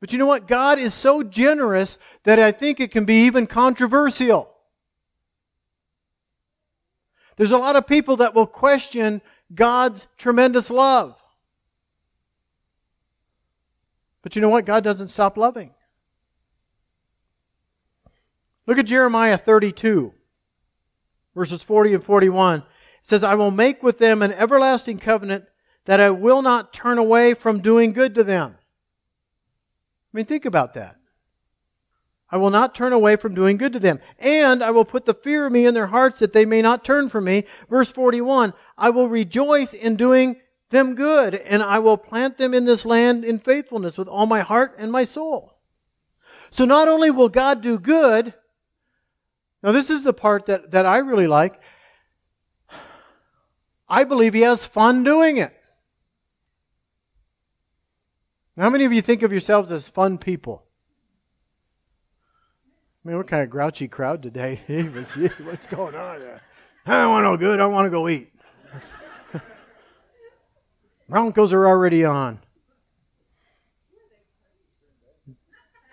But 0.00 0.12
you 0.12 0.18
know 0.18 0.26
what? 0.26 0.48
God 0.48 0.78
is 0.78 0.94
so 0.94 1.22
generous 1.22 1.98
that 2.24 2.38
I 2.38 2.52
think 2.52 2.80
it 2.80 2.90
can 2.90 3.04
be 3.04 3.26
even 3.26 3.46
controversial. 3.46 4.50
There's 7.36 7.52
a 7.52 7.58
lot 7.58 7.76
of 7.76 7.86
people 7.86 8.16
that 8.16 8.34
will 8.34 8.46
question 8.46 9.20
God's 9.54 10.06
tremendous 10.16 10.70
love. 10.70 11.16
But 14.22 14.36
you 14.36 14.42
know 14.42 14.48
what? 14.48 14.64
God 14.64 14.84
doesn't 14.84 15.08
stop 15.08 15.36
loving. 15.36 15.70
Look 18.66 18.78
at 18.78 18.86
Jeremiah 18.86 19.38
32, 19.38 20.12
verses 21.34 21.62
40 21.62 21.94
and 21.94 22.04
41. 22.04 22.58
It 22.58 22.64
says, 23.02 23.24
I 23.24 23.34
will 23.34 23.50
make 23.50 23.82
with 23.82 23.98
them 23.98 24.22
an 24.22 24.32
everlasting 24.32 24.98
covenant 24.98 25.44
that 25.86 26.00
I 26.00 26.10
will 26.10 26.42
not 26.42 26.72
turn 26.72 26.98
away 26.98 27.34
from 27.34 27.60
doing 27.60 27.92
good 27.92 28.14
to 28.14 28.24
them. 28.24 28.56
I 30.12 30.16
mean, 30.16 30.26
think 30.26 30.44
about 30.44 30.74
that. 30.74 30.96
I 32.32 32.36
will 32.36 32.50
not 32.50 32.74
turn 32.74 32.92
away 32.92 33.16
from 33.16 33.34
doing 33.34 33.56
good 33.56 33.72
to 33.72 33.80
them. 33.80 34.00
And 34.18 34.62
I 34.62 34.70
will 34.70 34.84
put 34.84 35.04
the 35.04 35.14
fear 35.14 35.46
of 35.46 35.52
me 35.52 35.66
in 35.66 35.74
their 35.74 35.88
hearts 35.88 36.20
that 36.20 36.32
they 36.32 36.44
may 36.44 36.62
not 36.62 36.84
turn 36.84 37.08
from 37.08 37.24
me. 37.24 37.44
Verse 37.68 37.90
41 37.90 38.52
I 38.78 38.90
will 38.90 39.08
rejoice 39.08 39.74
in 39.74 39.96
doing 39.96 40.36
them 40.70 40.94
good, 40.94 41.34
and 41.34 41.62
I 41.62 41.80
will 41.80 41.96
plant 41.96 42.38
them 42.38 42.54
in 42.54 42.64
this 42.64 42.86
land 42.86 43.24
in 43.24 43.40
faithfulness 43.40 43.98
with 43.98 44.06
all 44.06 44.26
my 44.26 44.40
heart 44.40 44.76
and 44.78 44.92
my 44.92 45.02
soul. 45.02 45.58
So 46.50 46.64
not 46.64 46.86
only 46.86 47.10
will 47.10 47.28
God 47.28 47.60
do 47.60 47.78
good, 47.78 48.34
now 49.62 49.72
this 49.72 49.90
is 49.90 50.04
the 50.04 50.12
part 50.12 50.46
that, 50.46 50.70
that 50.70 50.86
I 50.86 50.98
really 50.98 51.26
like. 51.26 51.60
I 53.88 54.04
believe 54.04 54.34
He 54.34 54.42
has 54.42 54.64
fun 54.64 55.02
doing 55.02 55.38
it. 55.38 55.52
How 58.58 58.68
many 58.68 58.84
of 58.84 58.92
you 58.92 59.00
think 59.00 59.22
of 59.22 59.32
yourselves 59.32 59.70
as 59.72 59.88
fun 59.88 60.18
people? 60.18 60.64
I 63.04 63.08
mean, 63.08 63.16
we're 63.16 63.24
kind 63.24 63.42
of 63.42 63.48
grouchy 63.48 63.88
crowd 63.88 64.22
today. 64.22 64.60
What's 65.42 65.66
going 65.66 65.94
on? 65.94 66.20
I 66.86 67.02
don't 67.02 67.10
want 67.10 67.24
no 67.24 67.36
good. 67.36 67.60
I 67.60 67.66
want 67.66 67.86
to 67.86 67.90
go 67.90 68.08
eat. 68.08 68.32
Broncos 71.08 71.52
are 71.52 71.66
already 71.66 72.04
on. 72.04 72.40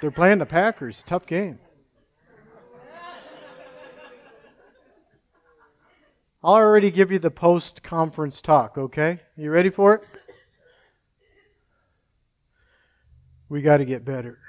They're 0.01 0.11
playing 0.11 0.39
the 0.39 0.45
Packers. 0.45 1.03
Tough 1.07 1.25
game. 1.25 1.59
I'll 6.43 6.55
already 6.55 6.91
give 6.91 7.11
you 7.11 7.19
the 7.19 7.31
post 7.31 7.83
conference 7.83 8.41
talk, 8.41 8.77
okay? 8.77 9.19
You 9.35 9.49
ready 9.49 9.69
for 9.69 9.95
it? 9.95 10.03
We 13.49 13.61
got 13.61 13.77
to 13.77 13.85
get 13.85 14.03
better. 14.03 14.39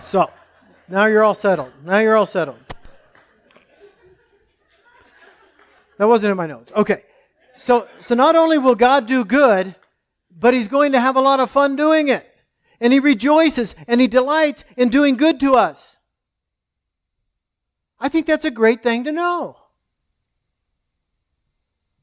so, 0.00 0.30
now 0.88 1.06
you're 1.06 1.22
all 1.22 1.34
settled. 1.34 1.72
Now 1.84 1.98
you're 1.98 2.16
all 2.16 2.26
settled. 2.26 2.58
That 5.98 6.06
wasn't 6.06 6.30
in 6.30 6.36
my 6.36 6.46
notes. 6.46 6.72
Okay. 6.74 7.02
So, 7.56 7.88
so 8.00 8.14
not 8.14 8.36
only 8.36 8.56
will 8.56 8.76
God 8.76 9.06
do 9.06 9.24
good, 9.24 9.74
but 10.30 10.54
He's 10.54 10.68
going 10.68 10.92
to 10.92 11.00
have 11.00 11.16
a 11.16 11.20
lot 11.20 11.40
of 11.40 11.50
fun 11.50 11.76
doing 11.76 12.08
it. 12.08 12.26
And 12.80 12.92
He 12.92 13.00
rejoices 13.00 13.74
and 13.86 14.00
He 14.00 14.06
delights 14.06 14.64
in 14.76 14.88
doing 14.88 15.16
good 15.16 15.40
to 15.40 15.56
us. 15.56 15.96
I 18.00 18.08
think 18.08 18.26
that's 18.26 18.44
a 18.44 18.50
great 18.50 18.82
thing 18.82 19.04
to 19.04 19.12
know. 19.12 19.56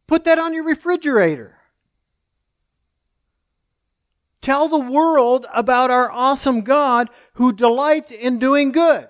Put 0.07 0.25
that 0.25 0.37
on 0.37 0.53
your 0.53 0.65
refrigerator. 0.65 1.57
Tell 4.45 4.67
the 4.67 4.77
world 4.77 5.47
about 5.51 5.89
our 5.89 6.11
awesome 6.11 6.61
God 6.61 7.09
who 7.33 7.51
delights 7.51 8.11
in 8.11 8.37
doing 8.37 8.71
good. 8.71 9.07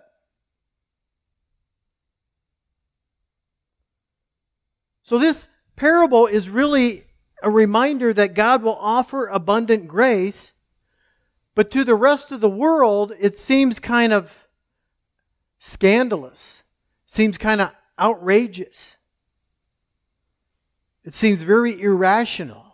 So, 5.03 5.17
this 5.17 5.49
parable 5.75 6.25
is 6.25 6.49
really 6.49 7.07
a 7.43 7.49
reminder 7.49 8.13
that 8.13 8.33
God 8.33 8.63
will 8.63 8.77
offer 8.77 9.27
abundant 9.27 9.89
grace, 9.89 10.53
but 11.53 11.69
to 11.71 11.83
the 11.83 11.95
rest 11.95 12.31
of 12.31 12.39
the 12.39 12.49
world, 12.49 13.11
it 13.19 13.37
seems 13.37 13.81
kind 13.81 14.13
of 14.13 14.31
scandalous, 15.59 16.63
seems 17.07 17.37
kind 17.37 17.59
of 17.59 17.71
outrageous. 17.99 18.95
It 21.03 21.13
seems 21.13 21.41
very 21.41 21.81
irrational. 21.81 22.64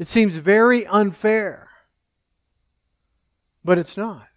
It 0.00 0.08
seems 0.08 0.38
very 0.38 0.86
unfair. 0.86 1.68
But 3.62 3.76
it's 3.76 3.98
not. 3.98 4.28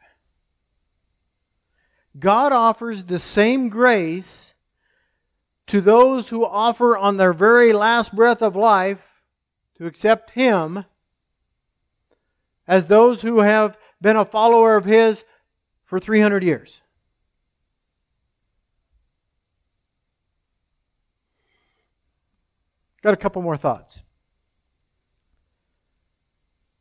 God 2.20 2.52
offers 2.52 3.06
the 3.06 3.18
same 3.18 3.70
grace 3.70 4.54
to 5.68 5.80
those 5.80 6.28
who 6.28 6.46
offer 6.46 6.98
on 6.98 7.16
their 7.16 7.32
very 7.32 7.72
last 7.72 8.14
breath 8.14 8.42
of 8.42 8.58
life 8.58 9.22
to 9.78 9.86
accept 9.86 10.32
Him 10.32 10.84
as 12.68 12.88
those 12.88 13.22
who 13.22 13.40
have 13.40 13.78
been 14.02 14.18
a 14.18 14.26
follower 14.26 14.76
of 14.76 14.84
His 14.84 15.24
for 15.86 15.98
300 15.98 16.44
years. 16.44 16.82
Got 23.02 23.14
a 23.14 23.18
couple 23.18 23.42
more 23.42 23.56
thoughts. 23.56 24.02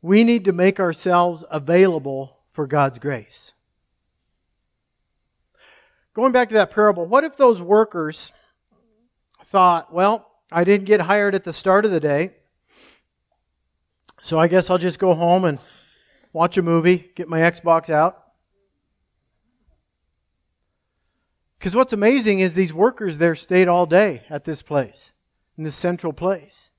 We 0.03 0.25
need 0.25 0.43
to 0.45 0.51
make 0.51 0.81
ourselves 0.81 1.45
available 1.49 2.37
for 2.51 2.67
God's 2.67 2.99
grace. 2.99 3.53
Going 6.13 6.33
back 6.33 6.49
to 6.49 6.55
that 6.55 6.71
parable, 6.71 7.05
what 7.05 7.23
if 7.23 7.37
those 7.37 7.61
workers 7.61 8.33
thought, 9.45 9.93
well, 9.93 10.29
I 10.51 10.65
didn't 10.65 10.85
get 10.85 10.99
hired 10.99 11.35
at 11.35 11.45
the 11.45 11.53
start 11.53 11.85
of 11.85 11.91
the 11.91 12.01
day, 12.01 12.33
so 14.21 14.37
I 14.37 14.47
guess 14.47 14.69
I'll 14.69 14.77
just 14.77 14.99
go 14.99 15.15
home 15.15 15.45
and 15.45 15.57
watch 16.33 16.57
a 16.57 16.61
movie, 16.61 17.09
get 17.15 17.29
my 17.29 17.39
Xbox 17.39 17.89
out? 17.89 18.23
Because 21.57 21.77
what's 21.77 21.93
amazing 21.93 22.39
is 22.39 22.53
these 22.53 22.73
workers 22.73 23.19
there 23.19 23.35
stayed 23.35 23.69
all 23.69 23.85
day 23.85 24.23
at 24.29 24.43
this 24.43 24.61
place 24.61 25.11
in 25.57 25.63
this 25.63 25.75
central 25.75 26.11
place. 26.11 26.71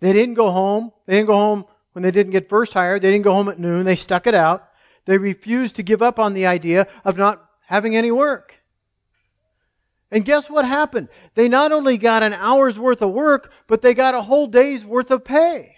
They 0.00 0.12
didn't 0.12 0.34
go 0.34 0.50
home. 0.50 0.92
They 1.06 1.16
didn't 1.16 1.28
go 1.28 1.36
home 1.36 1.64
when 1.92 2.02
they 2.02 2.10
didn't 2.10 2.32
get 2.32 2.48
first 2.48 2.74
hired. 2.74 3.02
They 3.02 3.10
didn't 3.10 3.24
go 3.24 3.32
home 3.32 3.48
at 3.48 3.58
noon. 3.58 3.84
They 3.84 3.96
stuck 3.96 4.26
it 4.26 4.34
out. 4.34 4.68
They 5.06 5.18
refused 5.18 5.76
to 5.76 5.82
give 5.82 6.02
up 6.02 6.18
on 6.18 6.34
the 6.34 6.46
idea 6.46 6.86
of 7.04 7.16
not 7.16 7.48
having 7.66 7.96
any 7.96 8.10
work. 8.10 8.54
And 10.10 10.24
guess 10.24 10.48
what 10.48 10.64
happened? 10.64 11.08
They 11.34 11.48
not 11.48 11.72
only 11.72 11.98
got 11.98 12.22
an 12.22 12.34
hour's 12.34 12.78
worth 12.78 13.02
of 13.02 13.12
work, 13.12 13.52
but 13.66 13.82
they 13.82 13.94
got 13.94 14.14
a 14.14 14.22
whole 14.22 14.46
day's 14.46 14.84
worth 14.84 15.10
of 15.10 15.24
pay. 15.24 15.74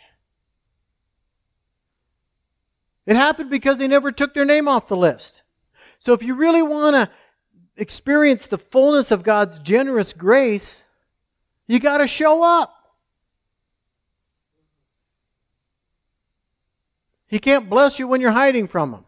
It 3.06 3.16
happened 3.16 3.48
because 3.48 3.78
they 3.78 3.88
never 3.88 4.12
took 4.12 4.34
their 4.34 4.44
name 4.44 4.68
off 4.68 4.88
the 4.88 4.96
list. 4.96 5.42
So 5.98 6.12
if 6.12 6.22
you 6.22 6.34
really 6.34 6.62
want 6.62 6.94
to 6.94 7.10
experience 7.76 8.46
the 8.46 8.58
fullness 8.58 9.10
of 9.10 9.22
God's 9.22 9.58
generous 9.60 10.12
grace, 10.12 10.84
you 11.66 11.80
got 11.80 11.98
to 11.98 12.06
show 12.06 12.42
up. 12.42 12.74
He 17.28 17.38
can't 17.38 17.68
bless 17.68 17.98
you 17.98 18.08
when 18.08 18.20
you're 18.20 18.32
hiding 18.32 18.66
from 18.66 18.92
Him. 18.94 19.04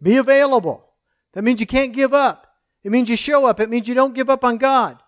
Be 0.00 0.16
available. 0.16 0.88
That 1.32 1.42
means 1.42 1.60
you 1.60 1.66
can't 1.66 1.92
give 1.92 2.14
up. 2.14 2.56
It 2.84 2.92
means 2.92 3.08
you 3.08 3.16
show 3.16 3.46
up. 3.46 3.58
It 3.58 3.68
means 3.68 3.88
you 3.88 3.94
don't 3.94 4.14
give 4.14 4.30
up 4.30 4.44
on 4.44 4.58
God. 4.58 5.02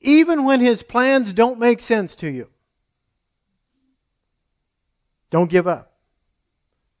Even 0.00 0.44
when 0.44 0.60
His 0.60 0.82
plans 0.82 1.32
don't 1.32 1.58
make 1.58 1.82
sense 1.82 2.16
to 2.16 2.28
you. 2.28 2.48
Don't 5.30 5.50
give 5.50 5.66
up. 5.66 5.92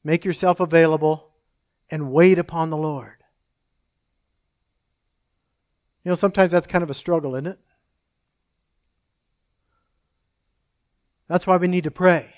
Make 0.04 0.24
yourself 0.24 0.60
available 0.60 1.30
and 1.90 2.12
wait 2.12 2.38
upon 2.38 2.70
the 2.70 2.76
Lord. 2.76 3.14
You 6.04 6.10
know, 6.10 6.14
sometimes 6.14 6.52
that's 6.52 6.66
kind 6.66 6.84
of 6.84 6.90
a 6.90 6.94
struggle, 6.94 7.34
isn't 7.34 7.46
it? 7.46 7.58
That's 11.28 11.46
why 11.46 11.56
we 11.56 11.66
need 11.66 11.84
to 11.84 11.90
pray. 11.90 12.35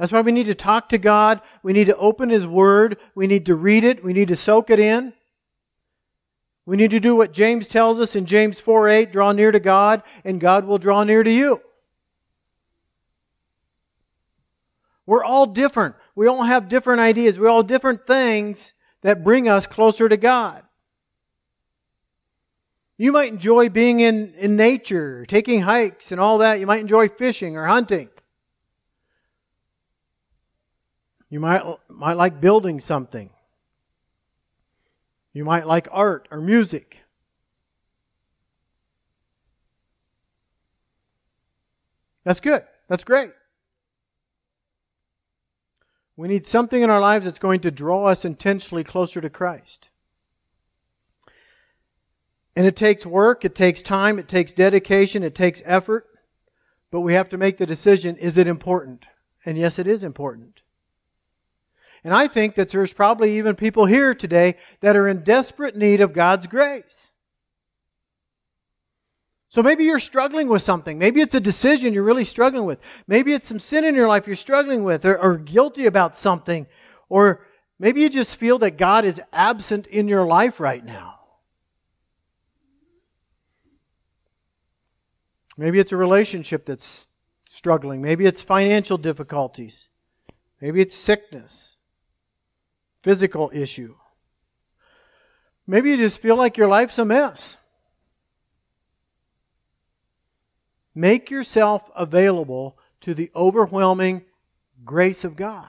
That's 0.00 0.12
why 0.12 0.22
we 0.22 0.32
need 0.32 0.46
to 0.46 0.54
talk 0.54 0.88
to 0.88 0.98
God. 0.98 1.42
We 1.62 1.74
need 1.74 1.84
to 1.88 1.96
open 1.98 2.30
His 2.30 2.46
Word. 2.46 2.96
We 3.14 3.26
need 3.26 3.44
to 3.46 3.54
read 3.54 3.84
it. 3.84 4.02
We 4.02 4.14
need 4.14 4.28
to 4.28 4.36
soak 4.36 4.70
it 4.70 4.80
in. 4.80 5.12
We 6.64 6.78
need 6.78 6.92
to 6.92 7.00
do 7.00 7.14
what 7.14 7.34
James 7.34 7.68
tells 7.68 8.00
us 8.00 8.16
in 8.16 8.24
James 8.24 8.58
4 8.60 8.88
8 8.88 9.12
draw 9.12 9.32
near 9.32 9.52
to 9.52 9.60
God, 9.60 10.02
and 10.24 10.40
God 10.40 10.64
will 10.64 10.78
draw 10.78 11.04
near 11.04 11.22
to 11.22 11.30
you. 11.30 11.60
We're 15.04 15.22
all 15.22 15.44
different. 15.44 15.96
We 16.14 16.28
all 16.28 16.44
have 16.44 16.70
different 16.70 17.02
ideas. 17.02 17.38
We 17.38 17.46
all 17.46 17.58
have 17.58 17.66
different 17.66 18.06
things 18.06 18.72
that 19.02 19.22
bring 19.22 19.50
us 19.50 19.66
closer 19.66 20.08
to 20.08 20.16
God. 20.16 20.62
You 22.96 23.12
might 23.12 23.32
enjoy 23.32 23.68
being 23.68 24.00
in, 24.00 24.32
in 24.38 24.56
nature, 24.56 25.26
taking 25.26 25.60
hikes 25.60 26.10
and 26.10 26.18
all 26.18 26.38
that. 26.38 26.58
You 26.58 26.66
might 26.66 26.80
enjoy 26.80 27.10
fishing 27.10 27.58
or 27.58 27.66
hunting. 27.66 28.08
You 31.30 31.38
might, 31.38 31.62
might 31.88 32.14
like 32.14 32.40
building 32.40 32.80
something. 32.80 33.30
You 35.32 35.44
might 35.44 35.66
like 35.66 35.86
art 35.92 36.26
or 36.30 36.40
music. 36.40 36.98
That's 42.24 42.40
good. 42.40 42.64
That's 42.88 43.04
great. 43.04 43.30
We 46.16 46.28
need 46.28 46.46
something 46.46 46.82
in 46.82 46.90
our 46.90 47.00
lives 47.00 47.24
that's 47.24 47.38
going 47.38 47.60
to 47.60 47.70
draw 47.70 48.06
us 48.06 48.24
intentionally 48.24 48.84
closer 48.84 49.20
to 49.20 49.30
Christ. 49.30 49.88
And 52.56 52.66
it 52.66 52.76
takes 52.76 53.06
work, 53.06 53.44
it 53.44 53.54
takes 53.54 53.80
time, 53.80 54.18
it 54.18 54.28
takes 54.28 54.52
dedication, 54.52 55.22
it 55.22 55.34
takes 55.34 55.62
effort. 55.64 56.06
But 56.90 57.00
we 57.00 57.14
have 57.14 57.28
to 57.30 57.38
make 57.38 57.56
the 57.56 57.66
decision 57.66 58.16
is 58.16 58.36
it 58.36 58.48
important? 58.48 59.06
And 59.46 59.56
yes, 59.56 59.78
it 59.78 59.86
is 59.86 60.04
important. 60.04 60.60
And 62.02 62.14
I 62.14 62.28
think 62.28 62.54
that 62.54 62.70
there's 62.70 62.92
probably 62.92 63.38
even 63.38 63.54
people 63.56 63.84
here 63.84 64.14
today 64.14 64.56
that 64.80 64.96
are 64.96 65.08
in 65.08 65.22
desperate 65.22 65.76
need 65.76 66.00
of 66.00 66.12
God's 66.12 66.46
grace. 66.46 67.10
So 69.50 69.62
maybe 69.62 69.84
you're 69.84 69.98
struggling 69.98 70.48
with 70.48 70.62
something. 70.62 70.96
Maybe 70.96 71.20
it's 71.20 71.34
a 71.34 71.40
decision 71.40 71.92
you're 71.92 72.04
really 72.04 72.24
struggling 72.24 72.66
with. 72.66 72.78
Maybe 73.08 73.32
it's 73.32 73.48
some 73.48 73.58
sin 73.58 73.84
in 73.84 73.96
your 73.96 74.06
life 74.06 74.26
you're 74.28 74.36
struggling 74.36 74.84
with 74.84 75.04
or, 75.04 75.18
or 75.18 75.36
guilty 75.36 75.86
about 75.86 76.16
something. 76.16 76.68
Or 77.08 77.44
maybe 77.78 78.00
you 78.00 78.08
just 78.08 78.36
feel 78.36 78.60
that 78.60 78.78
God 78.78 79.04
is 79.04 79.20
absent 79.32 79.88
in 79.88 80.06
your 80.06 80.24
life 80.24 80.60
right 80.60 80.84
now. 80.84 81.16
Maybe 85.56 85.80
it's 85.80 85.92
a 85.92 85.96
relationship 85.96 86.64
that's 86.64 87.08
struggling. 87.44 88.00
Maybe 88.00 88.24
it's 88.24 88.40
financial 88.40 88.96
difficulties. 88.96 89.88
Maybe 90.62 90.80
it's 90.80 90.94
sickness, 90.94 91.69
physical 93.02 93.50
issue. 93.52 93.94
Maybe 95.66 95.90
you 95.90 95.96
just 95.96 96.20
feel 96.20 96.36
like 96.36 96.56
your 96.56 96.68
life's 96.68 96.98
a 96.98 97.04
mess. 97.04 97.56
Make 100.94 101.30
yourself 101.30 101.88
available 101.94 102.76
to 103.02 103.14
the 103.14 103.30
overwhelming 103.34 104.24
grace 104.84 105.24
of 105.24 105.36
God. 105.36 105.68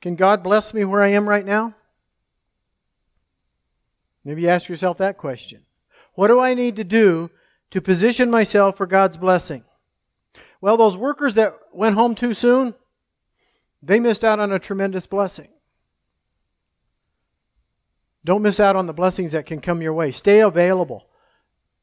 Can 0.00 0.16
God 0.16 0.42
bless 0.42 0.72
me 0.72 0.84
where 0.84 1.02
I 1.02 1.08
am 1.08 1.28
right 1.28 1.44
now? 1.44 1.74
Maybe 4.24 4.48
ask 4.48 4.68
yourself 4.68 4.98
that 4.98 5.18
question. 5.18 5.64
What 6.14 6.28
do 6.28 6.40
I 6.40 6.54
need 6.54 6.76
to 6.76 6.84
do 6.84 7.30
to 7.70 7.80
position 7.80 8.30
myself 8.30 8.76
for 8.76 8.86
God's 8.86 9.16
blessing? 9.16 9.64
Well, 10.60 10.76
those 10.76 10.96
workers 10.96 11.34
that 11.34 11.54
went 11.72 11.94
home 11.94 12.14
too 12.14 12.34
soon, 12.34 12.74
they 13.82 13.98
missed 13.98 14.24
out 14.24 14.40
on 14.40 14.52
a 14.52 14.58
tremendous 14.58 15.06
blessing. 15.06 15.48
Don't 18.24 18.42
miss 18.42 18.60
out 18.60 18.76
on 18.76 18.86
the 18.86 18.92
blessings 18.92 19.32
that 19.32 19.46
can 19.46 19.60
come 19.60 19.80
your 19.80 19.94
way. 19.94 20.12
Stay 20.12 20.40
available. 20.40 21.06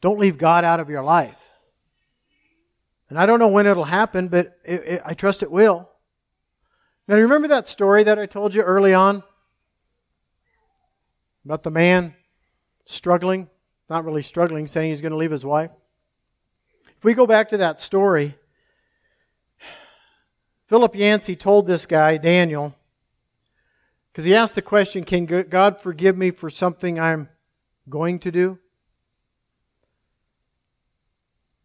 Don't 0.01 0.19
leave 0.19 0.37
God 0.37 0.63
out 0.63 0.79
of 0.79 0.89
your 0.89 1.03
life. 1.03 1.35
And 3.09 3.17
I 3.17 3.25
don't 3.25 3.39
know 3.39 3.47
when 3.47 3.65
it'll 3.65 3.83
happen, 3.83 4.27
but 4.27 4.57
it, 4.63 4.83
it, 4.85 5.01
I 5.03 5.13
trust 5.13 5.41
it 5.41 5.49
will. 5.49 5.89
Now, 7.07 7.15
remember 7.15 7.47
that 7.47 7.67
story 7.67 8.03
that 8.03 8.19
I 8.19 8.25
told 8.25 8.53
you 8.53 8.61
early 8.61 8.93
on 8.93 9.23
about 11.45 11.63
the 11.63 11.71
man 11.71 12.13
struggling? 12.85 13.49
Not 13.89 14.03
really 14.03 14.21
struggling, 14.21 14.67
saying 14.67 14.91
he's 14.91 15.01
going 15.01 15.13
to 15.13 15.17
leave 15.17 15.31
his 15.31 15.45
wife. 15.45 15.71
If 16.97 17.03
we 17.03 17.13
go 17.13 17.25
back 17.25 17.49
to 17.49 17.57
that 17.57 17.79
story, 17.79 18.35
Philip 20.67 20.95
Yancey 20.95 21.36
told 21.36 21.65
this 21.65 21.86
guy, 21.86 22.17
Daniel, 22.17 22.75
because 24.12 24.25
he 24.25 24.36
asked 24.36 24.56
the 24.56 24.62
question 24.62 25.03
Can 25.03 25.25
God 25.25 25.80
forgive 25.80 26.17
me 26.17 26.32
for 26.32 26.49
something 26.49 26.99
I'm 26.99 27.30
going 27.89 28.19
to 28.19 28.32
do? 28.32 28.60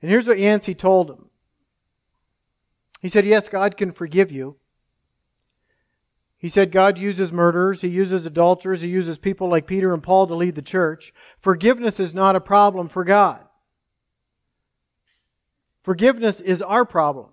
And 0.01 0.11
here's 0.11 0.27
what 0.27 0.38
Yancey 0.38 0.75
told 0.75 1.11
him 1.11 1.31
He 3.01 3.09
said, 3.09 3.27
Yes, 3.27 3.49
God 3.49 3.77
can 3.77 3.91
forgive 3.91 4.31
you. 4.31 4.57
He 6.38 6.49
said 6.49 6.73
God 6.73 6.99
uses 6.99 7.33
murderers, 7.33 7.81
He 7.81 7.88
uses 7.88 8.25
adulterers, 8.27 8.81
He 8.81 8.88
uses 8.88 9.19
people 9.19 9.49
like 9.49 9.67
Peter 9.67 9.93
and 9.93 10.03
Paul 10.03 10.29
to 10.29 10.35
lead 10.35 10.55
the 10.55 10.62
church. 10.62 11.12
Forgiveness 11.41 11.99
is 11.99 12.15
not 12.15 12.37
a 12.37 12.41
problem 12.41 12.88
for 12.88 13.05
God. 13.05 13.41
Forgiveness 15.83 16.41
is 16.41 16.62
our 16.62 16.85
problem. 16.85 17.32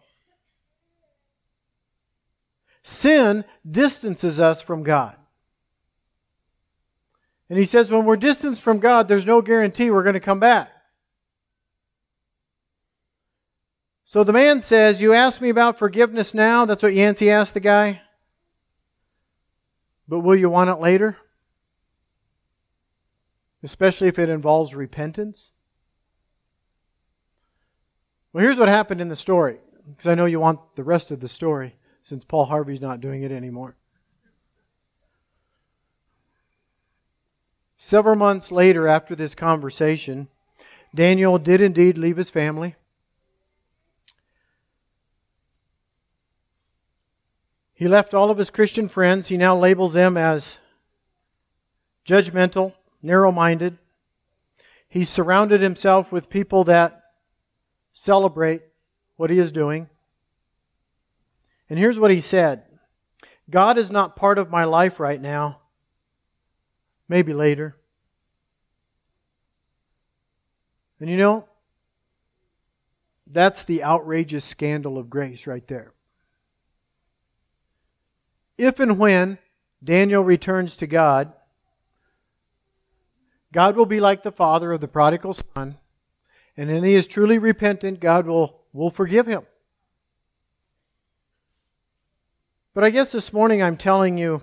Sin 2.84 3.46
distances 3.70 4.40
us 4.40 4.62
from 4.62 4.84
God. 4.84 5.16
And 7.50 7.58
he 7.58 7.66
says 7.66 7.92
when 7.92 8.06
we're 8.06 8.16
distanced 8.16 8.62
from 8.62 8.80
God, 8.80 9.08
there's 9.08 9.26
no 9.26 9.42
guarantee 9.42 9.90
we're 9.90 10.04
going 10.04 10.14
to 10.14 10.20
come 10.20 10.40
back. 10.40 10.70
So 14.06 14.24
the 14.24 14.34
man 14.34 14.62
says, 14.62 15.02
You 15.02 15.14
ask 15.14 15.42
me 15.42 15.50
about 15.50 15.78
forgiveness 15.78 16.34
now? 16.34 16.66
That's 16.66 16.84
what 16.84 16.94
Yancey 16.94 17.30
asked 17.30 17.54
the 17.54 17.60
guy. 17.60 18.02
But 20.08 20.22
will 20.22 20.36
you 20.36 20.50
want 20.50 20.70
it 20.70 20.80
later? 20.80 21.18
Especially 23.62 24.08
if 24.08 24.18
it 24.18 24.30
involves 24.30 24.74
repentance? 24.74 25.52
Well, 28.32 28.44
here's 28.44 28.58
what 28.58 28.68
happened 28.68 29.02
in 29.02 29.10
the 29.10 29.16
story, 29.16 29.60
because 29.88 30.08
I 30.08 30.16
know 30.16 30.26
you 30.26 30.40
want 30.40 30.60
the 30.76 30.84
rest 30.84 31.12
of 31.12 31.20
the 31.20 31.28
story 31.28 31.76
since 32.02 32.24
Paul 32.24 32.46
Harvey's 32.46 32.82
not 32.82 33.02
doing 33.02 33.24
it 33.24 33.32
anymore. 33.32 33.76
Several 37.78 38.16
months 38.16 38.52
later, 38.52 38.88
after 38.88 39.16
this 39.16 39.34
conversation, 39.34 40.28
Daniel 40.94 41.38
did 41.38 41.62
indeed 41.62 41.98
leave 41.98 42.18
his 42.18 42.30
family. 42.30 42.76
He 47.74 47.88
left 47.88 48.14
all 48.14 48.30
of 48.30 48.38
his 48.38 48.50
Christian 48.50 48.90
friends. 48.90 49.28
He 49.28 49.38
now 49.38 49.58
labels 49.58 49.94
them 49.94 50.18
as 50.18 50.58
judgmental, 52.06 52.74
narrow 53.02 53.32
minded. 53.32 53.78
He 54.90 55.06
surrounded 55.06 55.62
himself 55.62 56.12
with 56.12 56.30
people 56.30 56.66
that 56.66 57.02
celebrate 57.94 58.64
what 59.16 59.30
he 59.30 59.40
is 59.40 59.54
doing. 59.54 59.88
And 61.70 61.78
here's 61.78 62.00
what 62.00 62.12
he 62.12 62.22
said 62.22 62.64
God 63.50 63.78
is 63.78 63.92
not 63.92 64.16
part 64.16 64.38
of 64.38 64.50
my 64.50 64.64
life 64.64 65.00
right 65.00 65.22
now. 65.22 65.62
Maybe 67.08 67.34
later. 67.34 67.76
And 71.00 71.10
you 71.10 71.18
know, 71.18 71.46
that's 73.26 73.64
the 73.64 73.84
outrageous 73.84 74.44
scandal 74.44 74.98
of 74.98 75.10
grace 75.10 75.48
right 75.48 75.66
there. 75.68 75.94
If 78.58 78.80
and 78.80 79.00
when 79.00 79.38
Daniel 79.84 80.24
returns 80.24 80.76
to 80.78 80.88
God, 80.88 81.32
God 83.54 83.76
will 83.76 83.86
be 83.86 84.00
like 84.00 84.24
the 84.24 84.32
father 84.32 84.72
of 84.74 84.82
the 84.82 84.88
prodigal 84.88 85.34
son, 85.34 85.78
and 86.58 86.70
when 86.70 86.84
he 86.84 86.96
is 86.96 87.08
truly 87.08 87.40
repentant, 87.40 88.00
God 88.00 88.28
will, 88.28 88.62
will 88.74 88.92
forgive 88.92 89.26
him. 89.26 89.44
But 92.80 92.86
I 92.86 92.92
guess 92.92 93.12
this 93.12 93.34
morning 93.34 93.62
I'm 93.62 93.76
telling 93.76 94.18
you 94.18 94.36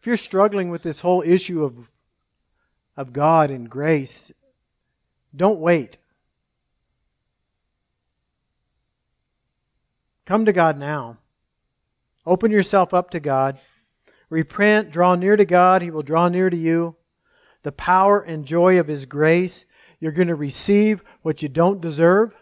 if 0.00 0.06
you're 0.06 0.16
struggling 0.16 0.70
with 0.70 0.82
this 0.82 1.00
whole 1.00 1.20
issue 1.20 1.62
of, 1.62 1.90
of 2.96 3.12
God 3.12 3.50
and 3.50 3.68
grace, 3.68 4.32
don't 5.36 5.60
wait. 5.60 5.98
Come 10.24 10.46
to 10.46 10.52
God 10.54 10.78
now. 10.78 11.18
Open 12.24 12.50
yourself 12.50 12.94
up 12.94 13.10
to 13.10 13.20
God. 13.20 13.58
Repent, 14.30 14.90
draw 14.90 15.14
near 15.14 15.36
to 15.36 15.44
God. 15.44 15.82
He 15.82 15.90
will 15.90 16.02
draw 16.02 16.28
near 16.28 16.48
to 16.48 16.56
you. 16.56 16.96
The 17.64 17.72
power 17.72 18.22
and 18.22 18.46
joy 18.46 18.80
of 18.80 18.88
His 18.88 19.04
grace. 19.04 19.66
You're 20.00 20.10
going 20.10 20.28
to 20.28 20.34
receive 20.34 21.04
what 21.20 21.42
you 21.42 21.50
don't 21.50 21.82
deserve. 21.82 22.34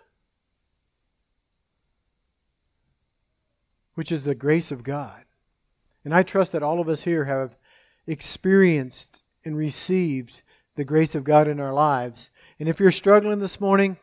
Which 3.94 4.12
is 4.12 4.22
the 4.22 4.34
grace 4.34 4.70
of 4.70 4.82
God. 4.82 5.24
And 6.04 6.14
I 6.14 6.22
trust 6.22 6.52
that 6.52 6.62
all 6.62 6.80
of 6.80 6.88
us 6.88 7.04
here 7.04 7.24
have 7.24 7.56
experienced 8.06 9.22
and 9.44 9.56
received 9.56 10.42
the 10.74 10.84
grace 10.84 11.14
of 11.14 11.24
God 11.24 11.48
in 11.48 11.60
our 11.60 11.72
lives. 11.72 12.30
And 12.58 12.68
if 12.68 12.80
you're 12.80 12.90
struggling 12.90 13.38
this 13.38 13.60
morning, 13.60 13.98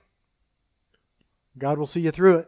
God 1.58 1.78
will 1.78 1.88
see 1.88 2.02
you 2.02 2.12
through 2.12 2.38
it. 2.38 2.48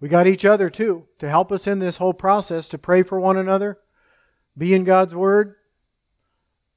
We 0.00 0.08
got 0.08 0.26
each 0.26 0.44
other 0.44 0.70
too 0.70 1.06
to 1.18 1.28
help 1.28 1.50
us 1.50 1.66
in 1.66 1.78
this 1.78 1.96
whole 1.96 2.14
process 2.14 2.68
to 2.68 2.78
pray 2.78 3.02
for 3.02 3.18
one 3.18 3.36
another, 3.36 3.78
be 4.56 4.74
in 4.74 4.84
God's 4.84 5.14
Word. 5.14 5.54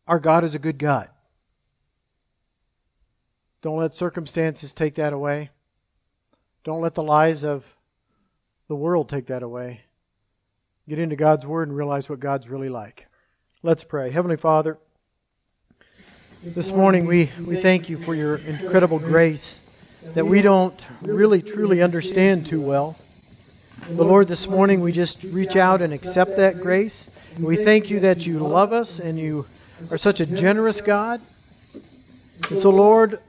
Our 0.08 0.20
God 0.20 0.44
is 0.44 0.56
a 0.56 0.60
good 0.60 0.78
God. 0.78 1.10
Don't 3.62 3.78
let 3.78 3.94
circumstances 3.94 4.74
take 4.74 4.96
that 4.96 5.14
away. 5.14 5.50
Don't 6.64 6.82
let 6.82 6.96
the 6.96 7.04
lies 7.04 7.44
of 7.44 7.66
the 8.70 8.76
world 8.76 9.10
take 9.10 9.26
that 9.26 9.42
away. 9.42 9.82
Get 10.88 11.00
into 11.00 11.16
God's 11.16 11.46
Word 11.46 11.68
and 11.68 11.76
realize 11.76 12.08
what 12.08 12.20
God's 12.20 12.48
really 12.48 12.70
like. 12.70 13.08
Let's 13.64 13.84
pray. 13.84 14.12
Heavenly 14.12 14.38
Father, 14.38 14.78
this 16.44 16.72
morning 16.72 17.08
we, 17.08 17.32
we 17.44 17.60
thank 17.60 17.90
you 17.90 17.98
for 17.98 18.14
your 18.14 18.38
incredible 18.38 19.00
grace 19.00 19.60
that 20.14 20.24
we 20.24 20.44
don't 20.44 20.86
really 21.02 21.42
truly 21.42 21.82
understand 21.82 22.46
too 22.46 22.62
well. 22.62 22.96
But 23.88 24.06
Lord, 24.06 24.28
this 24.28 24.48
morning 24.48 24.82
we 24.82 24.92
just 24.92 25.24
reach 25.24 25.56
out 25.56 25.82
and 25.82 25.92
accept 25.92 26.38
that 26.38 26.62
grace. 26.62 27.08
We 27.40 27.56
thank 27.56 27.90
you 27.90 28.00
that 28.02 28.28
you 28.28 28.38
love 28.38 28.72
us 28.72 29.00
and 29.00 29.18
you 29.18 29.48
are 29.90 29.98
such 29.98 30.22
a 30.22 30.28
generous 30.28 30.80
God. 30.80 31.22
And 32.52 32.60
so, 32.60 32.70
Lord, 32.70 33.20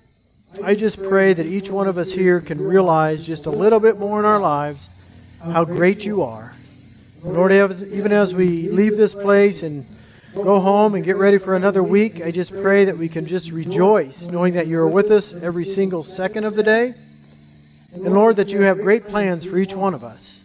I 0.62 0.74
just 0.74 1.02
pray 1.02 1.32
that 1.32 1.46
each 1.46 1.70
one 1.70 1.88
of 1.88 1.96
us 1.96 2.12
here 2.12 2.42
can 2.42 2.60
realize 2.60 3.26
just 3.26 3.46
a 3.46 3.50
little 3.50 3.80
bit 3.80 3.98
more 3.98 4.18
in 4.18 4.26
our 4.26 4.38
lives 4.38 4.90
how 5.42 5.64
great 5.64 6.04
you 6.04 6.22
are. 6.22 6.52
Lord, 7.22 7.52
even 7.52 8.12
as 8.12 8.34
we 8.34 8.68
leave 8.68 8.96
this 8.96 9.14
place 9.14 9.62
and 9.62 9.86
go 10.34 10.60
home 10.60 10.94
and 10.94 11.04
get 11.04 11.16
ready 11.16 11.38
for 11.38 11.54
another 11.54 11.82
week, 11.82 12.22
I 12.22 12.30
just 12.30 12.52
pray 12.52 12.84
that 12.86 12.96
we 12.96 13.08
can 13.08 13.26
just 13.26 13.50
rejoice 13.50 14.28
knowing 14.28 14.54
that 14.54 14.66
you're 14.66 14.88
with 14.88 15.10
us 15.10 15.34
every 15.34 15.64
single 15.64 16.02
second 16.02 16.44
of 16.44 16.56
the 16.56 16.62
day. 16.62 16.94
And 17.92 18.14
Lord, 18.14 18.36
that 18.36 18.52
you 18.52 18.62
have 18.62 18.80
great 18.80 19.06
plans 19.08 19.44
for 19.44 19.58
each 19.58 19.74
one 19.74 19.94
of 19.94 20.04
us. 20.04 20.40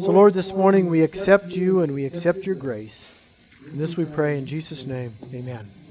So, 0.00 0.10
Lord, 0.10 0.34
this 0.34 0.52
morning 0.52 0.90
we 0.90 1.02
accept 1.02 1.52
you 1.52 1.82
and 1.82 1.94
we 1.94 2.04
accept 2.04 2.46
your 2.46 2.56
grace. 2.56 3.12
And 3.66 3.78
this 3.78 3.96
we 3.96 4.04
pray 4.04 4.38
in 4.38 4.46
Jesus' 4.46 4.86
name. 4.86 5.14
Amen. 5.32 5.83